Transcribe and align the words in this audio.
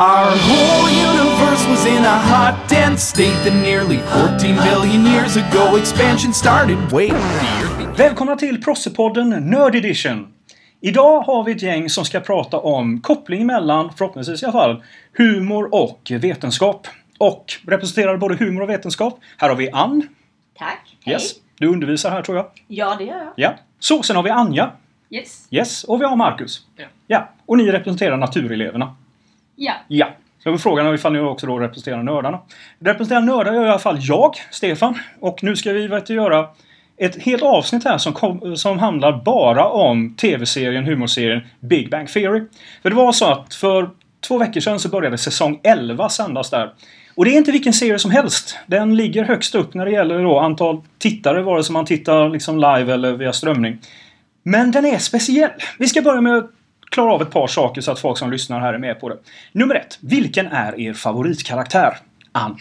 Our 0.00 0.30
whole 0.30 0.88
universe 0.90 1.68
was 1.68 1.86
in 1.86 2.04
a 2.04 2.18
hot, 2.18 2.68
dense 2.68 3.02
state 3.02 3.44
that 3.44 3.54
nearly 3.54 3.98
14 3.98 4.56
billion 4.56 5.06
years 5.06 5.36
ago 5.36 5.76
expansion 5.76 6.32
started. 6.32 6.78
Wait, 6.92 7.12
Välkomna 7.96 8.36
till 8.36 8.62
Prossepodden 8.62 9.28
Nerd 9.30 9.74
Edition! 9.74 10.26
Idag 10.80 11.20
har 11.20 11.44
vi 11.44 11.52
ett 11.52 11.62
gäng 11.62 11.90
som 11.90 12.04
ska 12.04 12.20
prata 12.20 12.58
om 12.58 13.00
kopplingen 13.00 13.46
mellan, 13.46 13.92
förhoppningsvis 13.96 14.42
i 14.42 14.46
alla 14.46 14.52
fall, 14.52 14.82
humor 15.12 15.74
och 15.74 16.12
vetenskap. 16.20 16.86
Och 17.18 17.44
representerar 17.66 18.16
både 18.16 18.36
humor 18.36 18.62
och 18.62 18.68
vetenskap. 18.68 19.20
Här 19.36 19.48
har 19.48 19.56
vi 19.56 19.70
Ann. 19.70 20.08
Tack. 20.58 20.96
Hej. 21.04 21.14
Yes. 21.14 21.32
Du 21.58 21.66
undervisar 21.66 22.10
här 22.10 22.22
tror 22.22 22.36
jag. 22.36 22.46
Ja, 22.68 22.96
det 22.98 23.04
gör 23.04 23.18
jag. 23.18 23.32
Ja. 23.36 23.54
Så, 23.78 24.02
sen 24.02 24.16
har 24.16 24.22
vi 24.22 24.30
Anja. 24.30 24.72
Yes. 25.10 25.48
Yes. 25.50 25.84
Och 25.84 26.00
vi 26.00 26.04
har 26.04 26.16
Marcus. 26.16 26.60
Ja. 26.76 26.84
Ja. 27.06 27.28
Och 27.46 27.58
ni 27.58 27.72
representerar 27.72 28.16
natureleverna. 28.16 28.94
Ja. 29.58 29.72
Ja. 29.88 30.08
Så 30.42 30.52
är 30.52 30.56
frågan 30.56 30.94
ifall 30.94 31.12
ni 31.12 31.20
också 31.20 31.46
då 31.46 31.58
representerar 31.58 32.02
nördarna. 32.02 32.40
Representerar 32.78 33.20
nördar 33.20 33.52
gör 33.52 33.66
i 33.66 33.68
alla 33.68 33.78
fall 33.78 33.98
jag, 34.00 34.34
Stefan. 34.50 34.98
Och 35.20 35.42
nu 35.42 35.56
ska 35.56 35.72
vi 35.72 35.86
vet, 35.86 36.10
göra 36.10 36.46
ett 36.96 37.22
helt 37.22 37.42
avsnitt 37.42 37.84
här 37.84 37.98
som, 37.98 38.12
kom, 38.12 38.56
som 38.56 38.78
handlar 38.78 39.24
bara 39.24 39.68
om 39.68 40.14
tv-serien, 40.14 40.84
humorserien 40.84 41.40
Big 41.60 41.90
Bang 41.90 42.08
Theory. 42.08 42.42
För 42.82 42.90
det 42.90 42.96
var 42.96 43.12
så 43.12 43.24
att 43.24 43.54
för 43.54 43.90
två 44.28 44.38
veckor 44.38 44.60
sedan 44.60 44.80
så 44.80 44.88
började 44.88 45.18
säsong 45.18 45.60
11 45.62 46.08
sändas 46.08 46.50
där. 46.50 46.72
Och 47.14 47.24
det 47.24 47.30
är 47.30 47.38
inte 47.38 47.52
vilken 47.52 47.72
serie 47.72 47.98
som 47.98 48.10
helst. 48.10 48.58
Den 48.66 48.96
ligger 48.96 49.24
högst 49.24 49.54
upp 49.54 49.74
när 49.74 49.84
det 49.84 49.90
gäller 49.90 50.22
då 50.22 50.38
antal 50.38 50.82
tittare, 50.98 51.42
vare 51.42 51.64
sig 51.64 51.72
man 51.72 51.84
tittar 51.84 52.28
liksom 52.28 52.56
live 52.56 52.92
eller 52.92 53.12
via 53.12 53.32
strömning. 53.32 53.78
Men 54.42 54.70
den 54.70 54.86
är 54.86 54.98
speciell. 54.98 55.50
Vi 55.78 55.86
ska 55.86 56.02
börja 56.02 56.20
med 56.20 56.36
att 56.36 56.50
klara 56.98 57.12
av 57.12 57.22
ett 57.22 57.30
par 57.30 57.46
saker 57.46 57.80
så 57.80 57.92
att 57.92 57.98
folk 57.98 58.18
som 58.18 58.30
lyssnar 58.30 58.60
här 58.60 58.74
är 58.74 58.78
med 58.78 59.00
på 59.00 59.08
det. 59.08 59.18
Nummer 59.52 59.74
ett. 59.74 59.98
Vilken 60.00 60.46
är 60.46 60.80
er 60.80 60.92
favoritkaraktär? 60.92 61.96
Ann. 62.32 62.58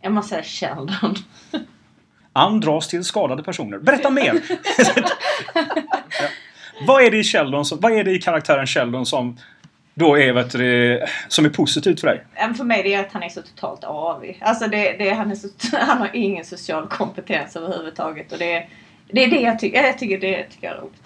Jag 0.00 0.12
måste 0.12 0.42
säga 0.42 0.42
Sheldon. 0.42 1.14
Ann 2.32 2.60
dras 2.60 2.88
till 2.88 3.04
skadade 3.04 3.42
personer. 3.42 3.78
Berätta 3.78 4.10
mer! 4.10 4.40
ja. 5.54 6.28
Vad 6.86 7.02
är 7.02 7.10
det 7.10 7.18
i 7.18 7.24
Sheldon 7.24 7.64
som, 7.64 7.80
vad 7.80 7.92
är 7.92 8.04
det 8.04 8.10
i 8.10 8.18
karaktären 8.18 8.66
Sheldon 8.66 9.06
som 9.06 9.38
då 9.94 10.18
är, 10.18 10.32
vet 10.32 10.50
du, 10.50 11.02
som 11.28 11.44
är 11.44 11.50
positivt 11.50 12.00
för 12.00 12.06
dig? 12.06 12.24
För 12.56 12.64
mig 12.64 12.82
det 12.82 12.94
är 12.94 13.00
att 13.00 13.12
han 13.12 13.22
är 13.22 13.28
så 13.28 13.42
totalt 13.42 13.84
avig. 13.84 14.38
Alltså 14.42 14.68
det, 14.68 14.92
det, 14.92 15.10
han, 15.10 15.30
är 15.30 15.34
så, 15.34 15.48
han 15.76 15.98
har 15.98 16.10
ingen 16.14 16.44
social 16.44 16.86
kompetens 16.86 17.56
överhuvudtaget. 17.56 18.32
Och 18.32 18.38
det, 18.38 18.66
det 19.12 19.24
är 19.24 19.30
det 19.30 19.40
jag 19.40 19.58
tycker. 19.58 19.82
Jag 19.82 19.98
tycker 19.98 20.20
det 20.20 20.44
tycker 20.44 20.66
jag 20.66 20.76
är 20.76 20.80
roligt. 20.80 21.02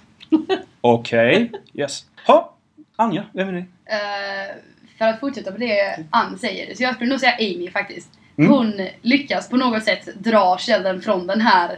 Okej. 0.80 1.52
Yes. 1.74 2.04
Ha. 2.26 2.53
Anja, 2.96 3.24
vem 3.32 3.48
är 3.48 3.52
ni? 3.52 3.58
Eh, 3.84 4.56
för 4.98 5.04
att 5.04 5.20
fortsätta 5.20 5.52
på 5.52 5.58
det 5.58 5.98
Ann 6.10 6.38
säger, 6.38 6.74
så 6.74 6.82
jag 6.82 6.94
skulle 6.94 7.10
nog 7.10 7.20
säga 7.20 7.34
Amy 7.38 7.70
faktiskt. 7.70 8.08
Mm. 8.38 8.50
Hon 8.50 8.88
lyckas 9.02 9.48
på 9.48 9.56
något 9.56 9.84
sätt 9.84 10.08
dra 10.14 10.58
Sheldon 10.58 11.02
från 11.02 11.26
den 11.26 11.40
här 11.40 11.70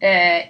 eh, 0.00 0.44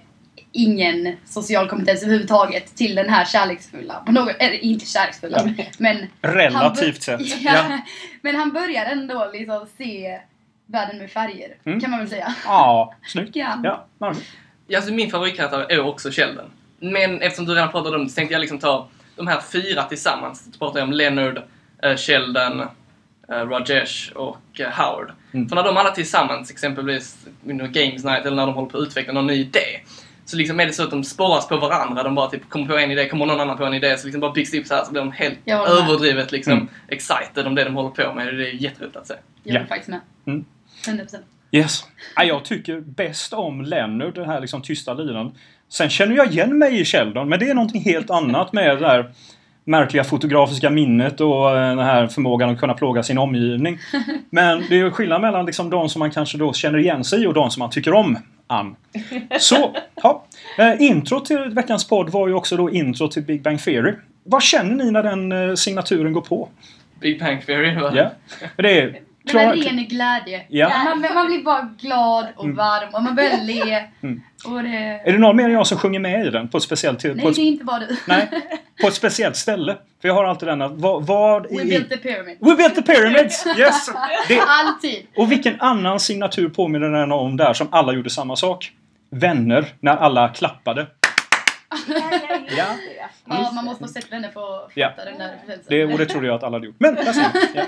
ingen 0.53 1.17
social 1.25 1.69
kompetens 1.69 2.03
överhuvudtaget 2.03 2.77
till 2.77 2.95
den 2.95 3.09
här 3.09 3.25
kärleksfulla. 3.25 3.95
På 4.07 4.13
något, 4.13 4.37
eller 4.39 4.65
inte 4.65 4.87
kärleksfulla, 4.87 5.55
men... 5.79 5.97
Relativt 6.23 7.03
sett. 7.03 7.21
Ja, 7.43 7.53
Ja. 7.71 7.79
Men 8.23 8.35
han 8.37 8.53
börjar 8.53 8.87
ändå 8.87 9.31
liksom 9.33 9.67
se 9.79 10.21
världen 10.67 10.99
med 10.99 11.11
färger, 11.11 11.57
Mm. 11.65 11.81
kan 11.81 11.91
man 11.91 11.99
väl 12.01 12.09
säga. 12.09 12.35
Ja, 12.47 12.95
snyggt. 13.07 13.37
Ja. 13.37 13.61
Ja. 13.65 13.87
Ja, 13.99 14.77
alltså 14.79 14.93
min 14.93 15.11
favoritkaraktär 15.11 15.67
är 15.73 15.81
också 15.81 16.11
Sheldon. 16.11 16.51
Men 16.81 17.23
eftersom 17.23 17.45
du 17.47 17.55
redan 17.55 17.71
pratade 17.71 17.97
om 17.97 18.05
det 18.05 18.11
så 18.11 18.15
tänkte 18.15 18.33
jag 18.35 18.41
liksom 18.41 18.59
ta 18.59 18.89
de 19.25 19.31
här 19.31 19.41
fyra 19.53 19.83
tillsammans. 19.83 20.45
Så 20.53 20.59
pratar 20.59 20.79
jag 20.81 20.87
om 20.89 20.93
Leonard, 20.93 21.43
eh, 21.83 21.97
Sheldon, 21.97 22.61
eh, 22.61 22.67
Rajesh 23.29 24.13
och 24.15 24.61
eh, 24.61 24.71
Howard. 24.71 25.13
Mm. 25.33 25.49
För 25.49 25.57
när 25.57 25.63
de 25.63 25.77
alla 25.77 25.91
tillsammans, 25.91 26.51
exempelvis 26.51 27.27
under 27.47 27.67
Games 27.67 28.05
Night 28.05 28.27
eller 28.27 28.37
när 28.37 28.47
de 28.47 28.55
håller 28.55 28.69
på 28.71 28.79
att 28.79 28.83
utveckla 28.89 29.13
någon 29.13 29.27
ny 29.27 29.35
idé. 29.35 29.61
Så 30.25 30.37
liksom 30.37 30.61
är 30.61 30.67
det 30.67 30.73
så 30.73 30.83
att 30.85 30.91
de 30.91 31.05
spåras 31.05 31.49
på 31.49 31.57
varandra. 31.57 32.03
De 32.03 32.15
bara 32.15 32.31
typ 32.31 32.49
kommer 32.49 32.67
på 32.67 32.77
en 32.77 32.91
idé, 32.91 33.09
kommer 33.09 33.27
någon 33.27 33.41
annan 33.41 33.57
på 33.57 33.65
en 33.65 33.75
idé. 33.75 33.99
Så 33.99 34.07
liksom 34.07 34.21
bara 34.21 34.33
byggs 34.33 34.51
det 34.51 34.61
upp 34.61 34.67
så 34.67 34.75
här 34.75 34.85
så 34.85 34.91
blir 34.93 35.01
de 35.01 35.13
helt 35.13 35.39
överdrivet 35.47 36.33
liksom 36.33 36.53
Mm. 36.53 36.69
excited 36.89 37.47
om 37.47 37.55
det 37.55 37.65
de 37.65 37.75
håller 37.75 37.91
på 37.91 38.15
med. 38.15 38.27
Det 38.35 38.49
är 38.49 38.53
jätteroligt 38.53 38.97
att 38.97 39.07
se. 39.07 39.15
Jag 39.43 39.55
Ja. 39.57 39.61
är 39.61 39.67
faktiskt 39.67 39.89
med. 39.89 40.01
Mm. 40.27 40.45
100%. 40.87 41.25
Yes. 41.51 41.85
Ja, 42.17 42.25
jag 42.25 42.45
tycker 42.45 42.81
bäst 42.81 43.33
om 43.33 43.63
Leonard, 43.63 44.15
den 44.15 44.29
här 44.29 44.41
liksom 44.41 44.63
tysta 44.63 44.95
linan. 44.95 45.33
Sen 45.73 45.91
känner 45.91 46.17
jag 46.17 46.27
igen 46.27 46.59
mig 46.59 46.81
i 46.81 46.85
Sheldon, 46.85 47.29
men 47.29 47.39
det 47.39 47.51
är 47.51 47.55
någonting 47.55 47.81
helt 47.81 48.11
annat 48.11 48.53
med 48.53 48.79
det 48.79 48.87
här 48.87 49.11
märkliga 49.65 50.05
fotografiska 50.05 50.71
minnet 50.71 51.21
och 51.21 51.51
eh, 51.51 51.69
den 51.69 51.79
här 51.79 52.07
förmågan 52.07 52.51
att 52.51 52.61
kunna 52.61 52.75
plåga 52.75 53.03
sin 53.03 53.19
omgivning. 53.19 53.79
Men 54.31 54.65
det 54.69 54.75
är 54.75 54.79
ju 54.79 54.91
skillnad 54.91 55.21
mellan 55.21 55.47
liksom 55.47 55.71
de 55.71 55.89
som 55.89 55.99
man 55.99 56.11
kanske 56.11 56.39
då 56.39 56.53
känner 56.53 56.79
igen 56.79 57.05
sig 57.05 57.23
i 57.23 57.27
och 57.27 57.35
de 57.35 57.51
som 57.51 57.61
man 57.61 57.71
tycker 57.71 57.95
om. 57.95 58.19
Ann. 58.47 58.77
Så, 59.39 59.77
ja. 59.95 60.25
Eh, 60.59 60.83
intro 60.83 61.21
till 61.21 61.39
veckans 61.39 61.89
podd 61.89 62.11
var 62.11 62.29
ju 62.29 62.35
också 62.35 62.57
då 62.57 62.71
intro 62.71 63.09
till 63.09 63.23
Big 63.23 63.43
Bang 63.43 63.63
Theory. 63.63 63.93
Vad 64.25 64.43
känner 64.43 64.85
ni 64.85 64.91
när 64.91 65.03
den 65.03 65.33
eh, 65.33 65.55
signaturen 65.55 66.13
går 66.13 66.21
på? 66.21 66.49
Big 67.01 67.21
Bang 67.21 67.47
Theory. 67.47 67.75
va? 67.75 67.93
Ja. 67.95 68.11
Det 68.57 68.81
är 68.81 69.01
Det 69.25 69.35
var 69.35 69.55
ren 69.55 69.87
glädje. 69.87 70.47
Ja. 70.49 70.69
Man, 70.85 71.15
man 71.15 71.27
blir 71.27 71.43
bara 71.43 71.69
glad 71.81 72.27
och 72.37 72.45
Mm. 72.45 72.57
varm 72.57 72.89
och 72.95 73.03
man 73.03 73.15
börjar 73.15 73.41
le. 73.45 73.85
Mm. 74.03 74.23
Och 74.45 74.63
det... 74.63 75.01
Är 75.05 75.13
det 75.13 75.19
någon 75.19 75.37
mer 75.37 75.45
än 75.45 75.53
jag 75.53 75.67
som 75.67 75.79
sjunger 75.79 76.01
med 76.01 76.27
i 76.27 76.31
den? 76.31 76.49
På 76.49 76.57
ett 76.57 76.63
speciellt, 76.63 77.03
på 77.03 77.09
Nej, 77.09 77.27
ett, 77.29 77.37
det 77.37 77.43
är 77.43 77.47
inte 77.47 77.65
bara 77.65 77.79
du. 77.79 77.97
nej, 78.07 78.29
på 78.83 78.89
ett 78.89 78.95
speciellt 78.95 79.37
ställe. 79.37 79.77
För 80.01 80.09
jag 80.09 80.15
har 80.15 80.25
alltid 80.25 80.49
den 80.49 80.63
att 80.63 80.73
vad, 80.73 81.07
vad 81.07 81.43
We 81.47 81.63
i... 81.63 81.65
built 81.65 81.89
the 81.91 81.97
pyramid. 81.97 82.37
We 82.41 82.55
built 82.57 82.75
the 82.75 82.83
pyramids! 82.83 83.47
Yes! 83.59 83.91
Det, 84.29 84.41
Alltid. 84.47 85.07
och 85.17 85.33
vilken 85.33 85.61
annan 85.61 86.01
signatur 86.01 86.49
påminner 86.49 86.89
den 86.91 87.13
om 87.13 87.37
där 87.37 87.53
som 87.53 87.69
alla 87.71 87.93
gjorde 87.93 88.11
samma 88.11 88.37
sak? 88.37 88.73
Vänner, 89.11 89.65
när 89.81 89.97
alla 89.97 90.29
klappade. 90.29 90.87
Ja. 92.57 92.65
Ja, 93.25 93.51
man 93.55 93.65
måste 93.65 93.85
ha 93.85 93.89
sett 93.89 94.11
henne 94.13 94.31
för 94.33 94.57
att 94.65 94.71
Ja. 94.75 94.89
fatta 94.89 95.05
den 95.05 95.19
där 95.19 95.29
referensen. 95.29 95.65
Det, 95.69 95.85
och 95.85 95.99
det 95.99 96.07
trodde 96.07 96.27
jag 96.27 96.37
att 96.37 96.43
alla 96.43 96.57
hade 96.57 96.67
gjort. 96.67 96.77
Men, 96.79 96.97
ja. 97.55 97.63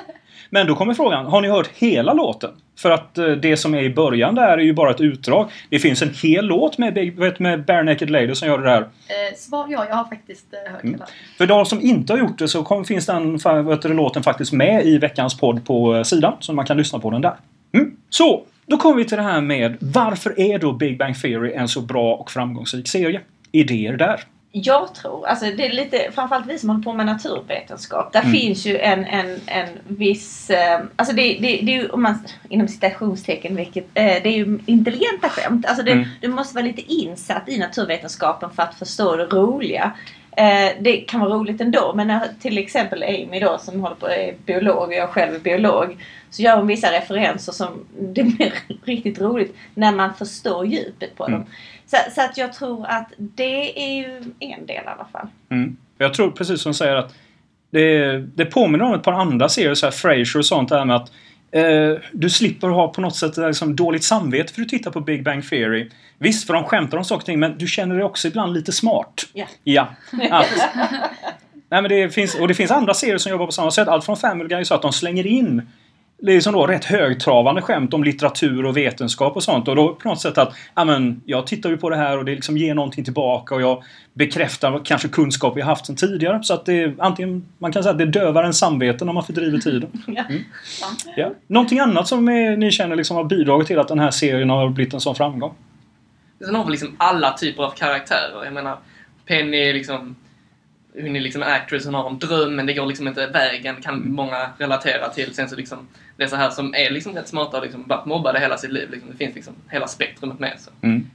Men 0.55 0.67
då 0.67 0.75
kommer 0.75 0.95
frågan, 0.95 1.27
har 1.27 1.41
ni 1.41 1.49
hört 1.49 1.71
hela 1.75 2.13
låten? 2.13 2.51
För 2.79 2.91
att 2.91 3.19
eh, 3.19 3.27
det 3.27 3.57
som 3.57 3.75
är 3.75 3.83
i 3.83 3.91
början 3.91 4.35
där 4.35 4.59
är 4.59 4.63
ju 4.63 4.73
bara 4.73 4.91
ett 4.91 5.01
utdrag. 5.01 5.51
Det 5.71 5.79
finns 5.79 6.03
en 6.03 6.15
hel 6.23 6.47
låt 6.47 6.79
med, 6.79 6.95
med 7.41 7.65
Bare 7.65 7.83
Naked 7.83 8.11
Lady 8.11 8.35
som 8.35 8.49
gör 8.49 8.59
det 8.59 8.65
där. 8.65 8.81
Eh, 8.81 9.37
svar 9.37 9.67
ja, 9.69 9.87
jag 9.89 9.97
har 9.97 10.05
faktiskt 10.05 10.47
eh, 10.53 10.73
hört 10.73 10.83
Mm. 10.85 10.95
hela. 10.95 11.07
För 11.39 11.47
de 11.47 11.67
som 11.67 11.81
inte 11.81 12.13
har 12.13 12.19
gjort 12.21 12.39
det 12.39 12.49
så 12.49 12.63
kom, 12.63 12.85
finns 12.85 13.07
den 13.07 13.39
vet 13.67 13.83
du, 13.83 13.95
låten 13.95 14.23
faktiskt 14.23 14.53
med 14.53 14.85
i 14.85 14.99
veckans 14.99 15.39
podd 15.39 15.67
på 15.67 15.97
eh, 15.97 16.03
sidan. 16.03 16.33
Så 16.41 16.53
man 16.53 16.67
kan 16.67 16.77
lyssna 16.77 16.99
på 16.99 17.11
den 17.11 17.21
där. 17.21 17.35
Mm. 17.73 17.97
Så, 18.11 18.43
då 18.67 18.77
kommer 18.77 18.97
vi 18.97 19.05
till 19.05 19.17
det 19.17 19.23
här 19.23 19.41
med 19.41 19.77
varför 19.81 20.41
är 20.41 20.59
då 20.59 20.73
Big 20.73 20.99
Bang 20.99 21.21
Theory 21.23 21.53
en 21.53 21.69
så 21.69 21.81
bra 21.81 22.15
och 22.15 22.31
framgångsrik 22.31 22.89
serie? 22.89 23.21
Idéer 23.53 23.97
där? 23.97 24.21
Jag 24.57 24.95
tror, 24.95 25.27
alltså 25.27 25.47
det 25.47 25.67
är 25.67 25.73
lite, 25.73 26.11
framförallt 26.15 26.47
vi 26.47 26.59
som 26.59 26.69
håller 26.71 26.83
på 26.83 26.93
med 26.93 27.07
naturvetenskap. 27.07 28.13
Där 28.13 28.21
Mm. 28.21 28.33
finns 28.33 28.67
ju 28.67 28.79
en, 28.79 29.05
en, 29.05 29.41
en 29.47 29.69
viss, 29.89 30.51
eh, 30.51 30.81
alltså 30.97 31.15
det, 31.15 31.23
det, 31.23 31.39
det 31.41 31.75
är 31.77 31.83
ju 31.83 31.89
om 31.89 32.03
man, 32.03 32.19
inom 32.49 32.69
citationstecken, 32.69 33.57
vilket, 33.57 33.85
eh, 33.95 34.05
det 34.05 34.27
är 34.27 34.37
ju 34.37 34.59
intelligenta 34.67 35.29
skämt. 35.29 35.67
Alltså 35.67 35.83
det, 35.85 35.93
Mm. 35.93 36.05
Du 36.21 36.29
måste 36.29 36.55
vara 36.55 36.67
lite 36.67 36.93
insatt 36.93 37.49
i 37.49 37.59
naturvetenskapen 37.59 38.51
för 38.51 38.63
att 38.63 38.75
förstå 38.75 39.17
det 39.17 39.25
roliga. 39.25 39.93
Eh, 40.37 40.73
det 40.81 40.97
kan 40.97 41.21
vara 41.21 41.31
roligt 41.35 41.61
ändå 41.61 41.93
men 41.97 42.07
när 42.07 42.29
till 42.41 42.59
exempel 42.59 43.03
Amy 43.03 43.41
då 43.41 43.59
som 43.59 43.81
håller 43.81 43.97
på 43.97 44.09
är 44.09 44.35
biolog 44.47 44.83
och 44.89 44.95
jag 44.95 45.09
själv 45.11 45.35
är 45.35 45.39
biolog. 45.39 45.97
Så 46.31 46.43
gör 46.43 46.57
hon 46.57 46.67
vissa 46.67 46.93
referenser 46.93 47.53
som 47.53 47.85
det 48.01 48.23
blir 48.23 48.53
riktigt 48.85 49.21
roligt 49.21 49.57
när 49.75 49.93
man 49.93 50.15
förstår 50.15 50.67
djupet 50.67 51.17
på 51.17 51.27
Mm. 51.27 51.39
dem. 51.41 51.49
Så, 51.95 52.11
så 52.11 52.21
att 52.21 52.39
jag 52.39 52.53
tror 52.53 52.87
att 52.87 53.13
det 53.17 53.81
är 53.85 53.97
ju 53.97 54.23
en 54.39 54.67
del 54.67 54.85
i 54.85 54.87
alla 54.87 55.07
fall. 55.13 55.29
Mm. 55.51 55.77
Jag 55.99 56.15
tror 56.15 56.31
precis 56.31 56.61
som 56.61 56.73
du 56.73 56.77
säger 56.77 56.97
att 56.97 57.15
det, 57.71 58.19
det 58.19 58.45
påminner 58.45 58.85
om 58.85 58.95
ett 58.95 59.03
par 59.03 59.13
andra 59.13 59.49
serier, 59.49 59.75
så 59.75 59.87
här 59.87 59.91
Frasier 59.91 60.39
och 60.39 60.47
sånt 60.47 60.69
där 60.69 60.85
med 60.85 60.97
att 60.97 61.13
eh, 61.51 62.03
du 62.13 62.31
slipper 62.31 62.69
ha 62.69 62.89
på 62.89 63.01
något 63.01 63.17
sätt 63.17 63.37
liksom, 63.37 63.77
dåligt 63.77 64.05
samvete 64.05 64.55
för 64.55 64.63
att 64.63 64.69
du 64.69 64.79
tittar 64.79 64.91
på 64.91 65.01
Big 65.01 65.25
Bang 65.25 65.49
Theory. 65.49 65.91
Visst, 66.19 66.47
för 66.47 66.55
de 66.55 66.65
skämtar 66.65 66.99
om 66.99 67.05
saker 67.05 67.21
och 67.21 67.27
ting, 67.27 67.41
men 67.41 67.59
du 67.59 67.67
känner 67.67 67.95
dig 67.95 68.05
också 68.05 68.29
ibland 68.29 68.55
lite 68.55 68.73
smart. 68.73 69.27
Ja. 69.33 69.47
Ja. 69.65 69.89
Att, 70.31 70.47
nej, 71.69 71.83
men 71.83 71.89
det 71.89 72.15
finns, 72.15 72.35
och 72.35 72.49
det 72.49 72.55
finns 72.55 72.71
andra 72.71 72.95
serier 72.95 73.19
som 73.19 73.33
jobbar 73.33 73.47
på 73.47 73.53
samma 73.53 73.71
sätt. 73.71 73.89
Allt 73.89 74.05
från 74.05 74.17
Family 74.17 74.49
Guy 74.49 74.65
så 74.65 74.75
att 74.75 74.83
de 74.83 74.93
slänger 74.93 75.27
in 75.27 75.63
liksom 76.23 76.53
då 76.53 76.67
rätt 76.67 76.85
högtravande 76.85 77.63
skämt 77.63 77.95
om 77.95 78.05
litteratur 78.05 78.67
och 78.67 78.77
vetenskap 78.77 79.37
och 79.37 79.43
sånt. 79.43 79.69
Och 79.69 79.77
då 79.77 79.95
på 79.95 80.09
något 80.09 80.21
sätt 80.21 80.39
att 80.39 80.55
ja, 80.75 80.85
men, 80.85 81.23
jag 81.25 81.47
tittar 81.47 81.71
ju 81.71 81.77
på 81.77 81.91
det 81.91 81.97
här 81.97 82.19
och 82.19 82.25
det 82.25 82.35
liksom 82.35 82.57
ger 82.57 82.75
någonting 82.75 83.05
tillbaka 83.05 83.55
och 83.55 83.63
jag 83.63 83.83
bekräftar 84.15 84.81
kanske 84.85 85.09
kunskap 85.09 85.59
jag 85.59 85.67
haft 85.67 85.87
sedan 85.87 85.97
tidigare. 85.97 86.43
Så 86.43 86.55
att 86.55 86.67
det 86.67 86.95
antingen, 86.99 87.45
man 87.59 87.73
kan 87.73 87.83
säga 87.83 87.91
att 87.91 87.99
det 87.99 88.07
dövar 88.07 88.45
en 88.45 88.55
samvete 88.55 89.05
när 89.05 89.13
man 89.13 89.25
fördriver 89.25 89.59
tiden. 89.59 89.91
Ja. 90.07 90.25
Sant. 90.65 91.05
Ja. 91.17 91.31
Någonting 91.47 91.79
annat 91.79 92.09
som 92.09 92.29
är, 92.29 92.57
ni 92.57 92.71
känner 92.71 92.97
liksom 92.97 93.17
har 93.17 93.25
bidragit 93.25 93.67
till 93.67 93.79
att 93.79 93.89
den 93.89 93.99
här 93.99 94.11
serien 94.11 94.51
har 94.51 94.69
blivit 94.69 94.95
en 94.95 95.01
sån 95.01 95.15
framgång? 95.15 95.55
Sen 96.45 96.55
har 96.55 96.65
vi 96.65 96.71
liksom 96.71 96.97
alla 96.99 97.33
typer 97.33 97.63
av 97.63 97.71
karaktärer. 97.71 98.45
Jag 98.45 98.55
menar, 98.55 98.79
Penny 99.27 99.57
är 99.57 99.75
liksom 99.75 100.17
hon 100.95 101.17
är 101.17 101.21
liksom 101.21 101.43
actress, 101.43 101.85
hon 101.85 101.95
har 101.95 102.11
en 102.11 102.19
dröm 102.19 102.57
men 102.57 102.67
det 102.67 102.75
går 102.75 102.87
liksom 102.87 103.09
inte 103.09 103.27
vägen, 103.27 103.77
kan 103.83 104.13
många 104.13 104.51
relatera 104.59 105.09
till. 105.09 105.35
Sen 105.35 105.49
så 105.49 105.57
liksom, 105.57 105.89
det 106.17 106.25
är 106.25 106.29
så 106.29 106.37
här 106.37 106.51
som 106.51 106.75
är 106.75 106.91
liksom 106.91 107.15
rätt 107.15 107.29
smarta 107.29 107.57
och 107.57 107.63
liksom 107.63 107.85
varit 107.89 108.07
mobbade 108.07 108.41
hela 108.41 108.59
sitt 108.59 108.73
liv. 108.73 108.91
Liksom, 108.91 109.11
det 109.11 109.17
finns 109.17 109.35
liksom 109.35 109.55
hela 109.69 109.87
spektrumet 109.87 110.39
med. 110.39 110.53
Så. 110.59 110.71
Mm. 110.83 111.11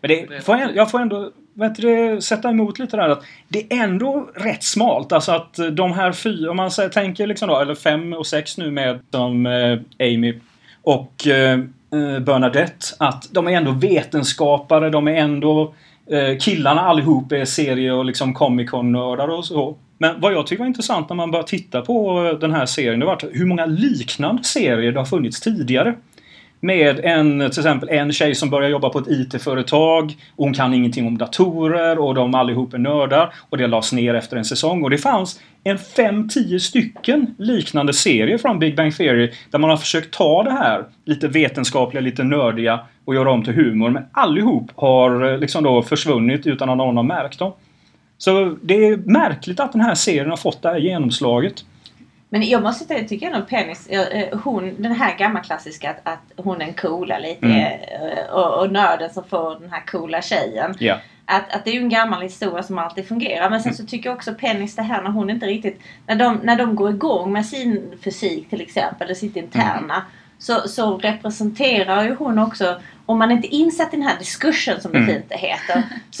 Men 0.00 0.08
det, 0.08 0.44
får 0.44 0.58
jag, 0.58 0.76
jag 0.76 0.90
får 0.90 1.00
ändå 1.00 1.32
vet 1.54 1.74
du, 1.74 2.20
sätta 2.20 2.50
emot 2.50 2.78
lite 2.78 2.96
där 2.96 3.08
att 3.08 3.24
det 3.48 3.72
är 3.72 3.84
ändå 3.84 4.30
rätt 4.34 4.62
smalt. 4.62 5.12
Alltså 5.12 5.32
att 5.32 5.58
de 5.72 5.92
här 5.92 6.12
fyra, 6.12 6.50
om 6.50 6.56
man 6.56 6.70
tänker 6.92 7.26
liksom 7.26 7.48
då, 7.48 7.60
eller 7.60 7.74
fem 7.74 8.12
och 8.12 8.26
sex 8.26 8.58
nu 8.58 8.70
med 8.70 9.00
som 9.10 9.46
eh, 9.46 9.78
Amy 9.98 10.40
och 10.82 11.26
eh, 11.26 11.58
Bernadette, 12.20 12.86
att 12.98 13.28
de 13.30 13.48
är 13.48 13.52
ändå 13.52 13.70
vetenskapare, 13.70 14.90
de 14.90 15.08
är 15.08 15.14
ändå 15.14 15.62
eh, 15.62 15.68
Eh, 16.10 16.38
killarna 16.38 16.80
allihop 16.80 17.32
är 17.32 17.44
serie 17.44 17.92
och 17.92 18.04
liksom 18.04 18.34
Comic 18.34 18.70
Con-nördar 18.70 19.28
och 19.28 19.44
så. 19.44 19.76
Men 19.98 20.20
vad 20.20 20.32
jag 20.32 20.46
tycker 20.46 20.62
var 20.62 20.66
intressant 20.66 21.08
när 21.08 21.16
man 21.16 21.30
började 21.30 21.48
titta 21.48 21.80
på 21.80 22.24
eh, 22.26 22.38
den 22.38 22.52
här 22.52 22.66
serien, 22.66 23.00
det 23.00 23.06
var 23.06 23.18
hur 23.32 23.46
många 23.46 23.66
liknande 23.66 24.44
serier 24.44 24.92
det 24.92 25.00
har 25.00 25.04
funnits 25.04 25.40
tidigare. 25.40 25.94
Med 26.60 27.00
en, 27.04 27.38
till 27.38 27.60
exempel 27.60 27.88
en 27.88 28.12
tjej 28.12 28.34
som 28.34 28.50
börjar 28.50 28.70
jobba 28.70 28.88
på 28.88 28.98
ett 28.98 29.08
IT-företag. 29.08 30.14
Hon 30.36 30.54
kan 30.54 30.74
ingenting 30.74 31.06
om 31.06 31.18
datorer 31.18 31.98
och 31.98 32.14
de 32.14 32.34
allihop 32.34 32.74
är 32.74 32.78
nördar. 32.78 33.34
Och 33.50 33.58
det 33.58 33.66
lades 33.66 33.92
ner 33.92 34.14
efter 34.14 34.36
en 34.36 34.44
säsong. 34.44 34.82
Och 34.82 34.90
det 34.90 34.98
fanns 34.98 35.40
en 35.64 35.76
5-10 35.76 36.58
stycken 36.58 37.34
liknande 37.38 37.92
serier 37.92 38.38
från 38.38 38.58
Big 38.58 38.76
Bang 38.76 38.96
Theory 38.96 39.32
där 39.50 39.58
man 39.58 39.70
har 39.70 39.76
försökt 39.76 40.14
ta 40.14 40.42
det 40.42 40.50
här 40.50 40.84
lite 41.04 41.28
vetenskapliga, 41.28 42.00
lite 42.00 42.24
nördiga 42.24 42.80
och 43.04 43.14
göra 43.14 43.30
om 43.30 43.44
till 43.44 43.54
humor. 43.54 43.90
Men 43.90 44.04
allihop 44.12 44.70
har 44.74 45.38
liksom 45.38 45.64
då 45.64 45.82
försvunnit 45.82 46.46
utan 46.46 46.70
att 46.70 46.76
någon 46.76 46.96
har 46.96 47.04
märkt 47.04 47.38
dem. 47.38 47.52
Så 48.18 48.56
det 48.62 48.74
är 48.74 48.96
märkligt 48.96 49.60
att 49.60 49.72
den 49.72 49.80
här 49.80 49.94
serien 49.94 50.30
har 50.30 50.36
fått 50.36 50.62
det 50.62 50.68
här 50.68 50.78
genomslaget. 50.78 51.64
Men 52.28 52.48
jag 52.48 52.62
måste 52.62 52.84
säga, 52.84 53.00
jag 53.00 53.08
tycker 53.08 53.26
ändå 53.26 53.46
Pennys, 53.46 53.86
eh, 53.86 54.38
hon, 54.38 54.74
den 54.78 54.92
här 54.92 55.18
gamla 55.18 55.40
klassiska 55.40 55.90
att, 55.90 56.00
att 56.08 56.44
hon 56.44 56.60
är 56.60 56.66
en 56.66 56.74
coola 56.74 57.18
lite 57.18 57.46
Mm. 57.46 57.60
eh, 57.62 58.34
och, 58.34 58.60
och 58.60 58.72
nörden 58.72 59.10
som 59.10 59.24
får 59.24 59.60
den 59.60 59.70
här 59.70 59.86
coola 59.86 60.22
tjejen. 60.22 60.74
Ja. 60.78 60.98
Att, 61.24 61.54
att 61.54 61.64
det 61.64 61.70
är 61.70 61.74
ju 61.74 61.80
en 61.80 61.88
gammal 61.88 62.22
historia 62.22 62.62
som 62.62 62.78
alltid 62.78 63.08
fungerar. 63.08 63.50
Men 63.50 63.62
sen 63.62 63.74
så 63.74 63.86
tycker 63.86 64.08
jag 64.08 64.16
också 64.16 64.34
Pennys 64.34 64.76
det 64.76 64.82
här 64.82 65.02
när 65.02 65.10
hon 65.10 65.30
inte 65.30 65.46
riktigt... 65.46 65.80
När 66.06 66.16
de, 66.16 66.40
när 66.42 66.56
de 66.56 66.74
går 66.76 66.90
igång 66.90 67.32
med 67.32 67.46
sin 67.46 67.98
fysik 68.04 68.50
till 68.50 68.60
exempel, 68.60 69.04
eller 69.04 69.14
sitt 69.14 69.36
interna. 69.36 70.02
Så, 70.42 70.68
så 70.68 70.98
representerar 70.98 72.04
ju 72.04 72.14
hon 72.14 72.38
också, 72.38 72.80
om 73.06 73.18
man 73.18 73.30
inte 73.30 73.46
insatt 73.46 73.94
i 73.94 73.96
den 73.96 74.06
här 74.06 74.18
diskursen 74.18 74.80
som 74.80 74.92
det 74.92 74.98
Mm. 74.98 75.10
fint 75.10 75.32
heter. 75.32 75.82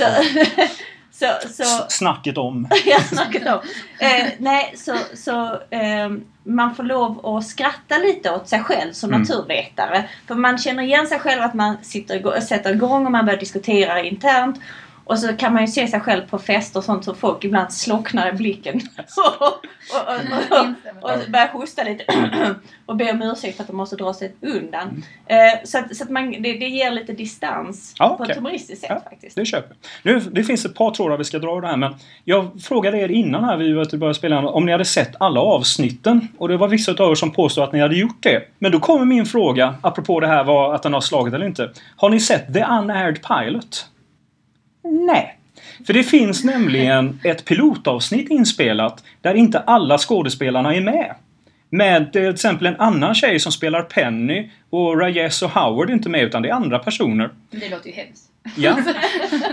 Så, 1.14 1.26
så, 1.48 1.64
så, 1.64 1.84
Snacket 1.88 2.38
om. 2.38 2.68
jag 2.86 2.94
har 2.96 3.02
snackat 3.02 3.42
om. 3.46 3.60
Eh, 3.98 4.26
nej, 4.38 4.74
så, 4.76 4.94
så 5.14 5.44
eh, 5.70 6.10
man 6.44 6.74
får 6.74 6.82
lov 6.82 7.26
att 7.26 7.46
skratta 7.46 7.98
lite 7.98 8.30
åt 8.30 8.48
sig 8.48 8.60
själv 8.60 8.92
som 8.92 9.10
Mm. 9.10 9.20
naturvetare. 9.20 10.08
För 10.26 10.34
man 10.34 10.58
känner 10.58 10.82
igen 10.82 11.06
sig 11.06 11.18
själv 11.18 11.42
att 11.42 11.54
man 11.54 11.76
sitter, 11.82 12.40
sätter 12.40 12.72
igång 12.74 13.06
och 13.06 13.12
man 13.12 13.24
börjar 13.26 13.40
diskutera 13.40 14.02
internt. 14.02 14.60
Och 15.04 15.18
så 15.18 15.36
kan 15.36 15.52
man 15.52 15.62
ju 15.62 15.66
se 15.68 15.86
sig 15.86 16.00
själv 16.00 16.22
på 16.28 16.38
fester 16.38 16.80
och 16.80 16.84
sånt 16.84 17.04
så 17.04 17.14
folk 17.14 17.44
ibland 17.44 17.72
slocknar 17.72 18.28
i 18.28 18.32
blicken. 18.32 18.80
och, 19.16 19.42
och, 19.42 19.50
och, 19.50 20.68
och, 21.02 21.10
och 21.10 21.30
börjar 21.30 21.48
hosta 21.48 21.82
lite. 21.82 22.04
och 22.86 22.96
ber 22.96 23.12
om 23.12 23.22
ursäkt 23.22 23.56
för 23.56 23.62
att 23.62 23.68
de 23.68 23.76
måste 23.76 23.96
dra 23.96 24.14
sig 24.14 24.34
undan. 24.40 25.04
Eh, 25.26 25.36
så 25.64 25.78
att, 25.78 25.96
så 25.96 26.04
att 26.04 26.10
man, 26.10 26.30
det, 26.30 26.38
det 26.52 26.68
ger 26.68 26.90
lite 26.90 27.12
distans 27.12 27.94
Ja, 27.98 28.08
på 28.08 28.14
okej. 28.14 28.30
ett 28.30 28.36
humoristiskt 28.36 28.80
sätt 28.80 28.90
Ja, 29.04 29.10
faktiskt. 29.10 29.36
Det 29.36 29.44
köper. 29.44 29.76
Nu, 30.02 30.20
det 30.20 30.44
finns 30.44 30.64
ett 30.64 30.74
par 30.74 30.90
trådar 30.90 31.16
vi 31.16 31.24
ska 31.24 31.38
dra 31.38 31.60
det 31.60 31.66
här 31.66 31.76
men 31.76 31.94
jag 32.24 32.62
frågade 32.62 32.98
er 32.98 33.08
innan 33.08 33.44
här 33.44 33.56
vi 33.56 33.74
började 33.74 34.14
spela 34.14 34.48
om 34.48 34.66
ni 34.66 34.72
hade 34.72 34.84
sett 34.84 35.12
alla 35.20 35.40
avsnitten 35.40 36.28
och 36.38 36.48
det 36.48 36.56
var 36.56 36.68
vissa 36.68 36.92
av 36.92 37.10
er 37.10 37.14
som 37.14 37.30
påstod 37.32 37.64
att 37.64 37.72
ni 37.72 37.80
hade 37.80 37.96
gjort 37.96 38.22
det. 38.22 38.42
Men 38.58 38.72
då 38.72 38.80
kommer 38.80 39.04
min 39.04 39.26
fråga, 39.26 39.74
apropå 39.80 40.20
det 40.20 40.26
här 40.26 40.44
var 40.44 40.74
att 40.74 40.82
den 40.82 40.92
har 40.92 41.00
slagit 41.00 41.34
eller 41.34 41.46
inte. 41.46 41.70
Har 41.96 42.10
ni 42.10 42.20
sett 42.20 42.54
The 42.54 42.64
Unaired 42.64 43.18
Pilot? 43.22 43.86
Nej. 44.82 45.38
För 45.86 45.92
det 45.92 46.02
finns 46.02 46.44
nämligen 46.44 47.20
ett 47.24 47.44
pilotavsnitt 47.44 48.30
inspelat 48.30 49.04
där 49.20 49.34
inte 49.34 49.58
alla 49.58 49.98
skådespelarna 49.98 50.74
är 50.74 50.80
med. 50.80 51.14
Med 51.70 52.12
till 52.12 52.28
exempel 52.28 52.66
en 52.66 52.76
annan 52.80 53.14
tjej 53.14 53.40
som 53.40 53.52
spelar 53.52 53.82
Penny 53.82 54.50
och 54.70 55.00
Rajes 55.00 55.42
och 55.42 55.50
Howard 55.50 55.90
är 55.90 55.94
inte 55.94 56.08
med 56.08 56.22
utan 56.22 56.42
det 56.42 56.48
är 56.48 56.52
andra 56.52 56.78
personer. 56.78 57.30
Det 57.50 57.68
låter 57.70 57.86
ju 57.86 57.92
hemskt. 57.92 58.28
Ja. 58.56 58.76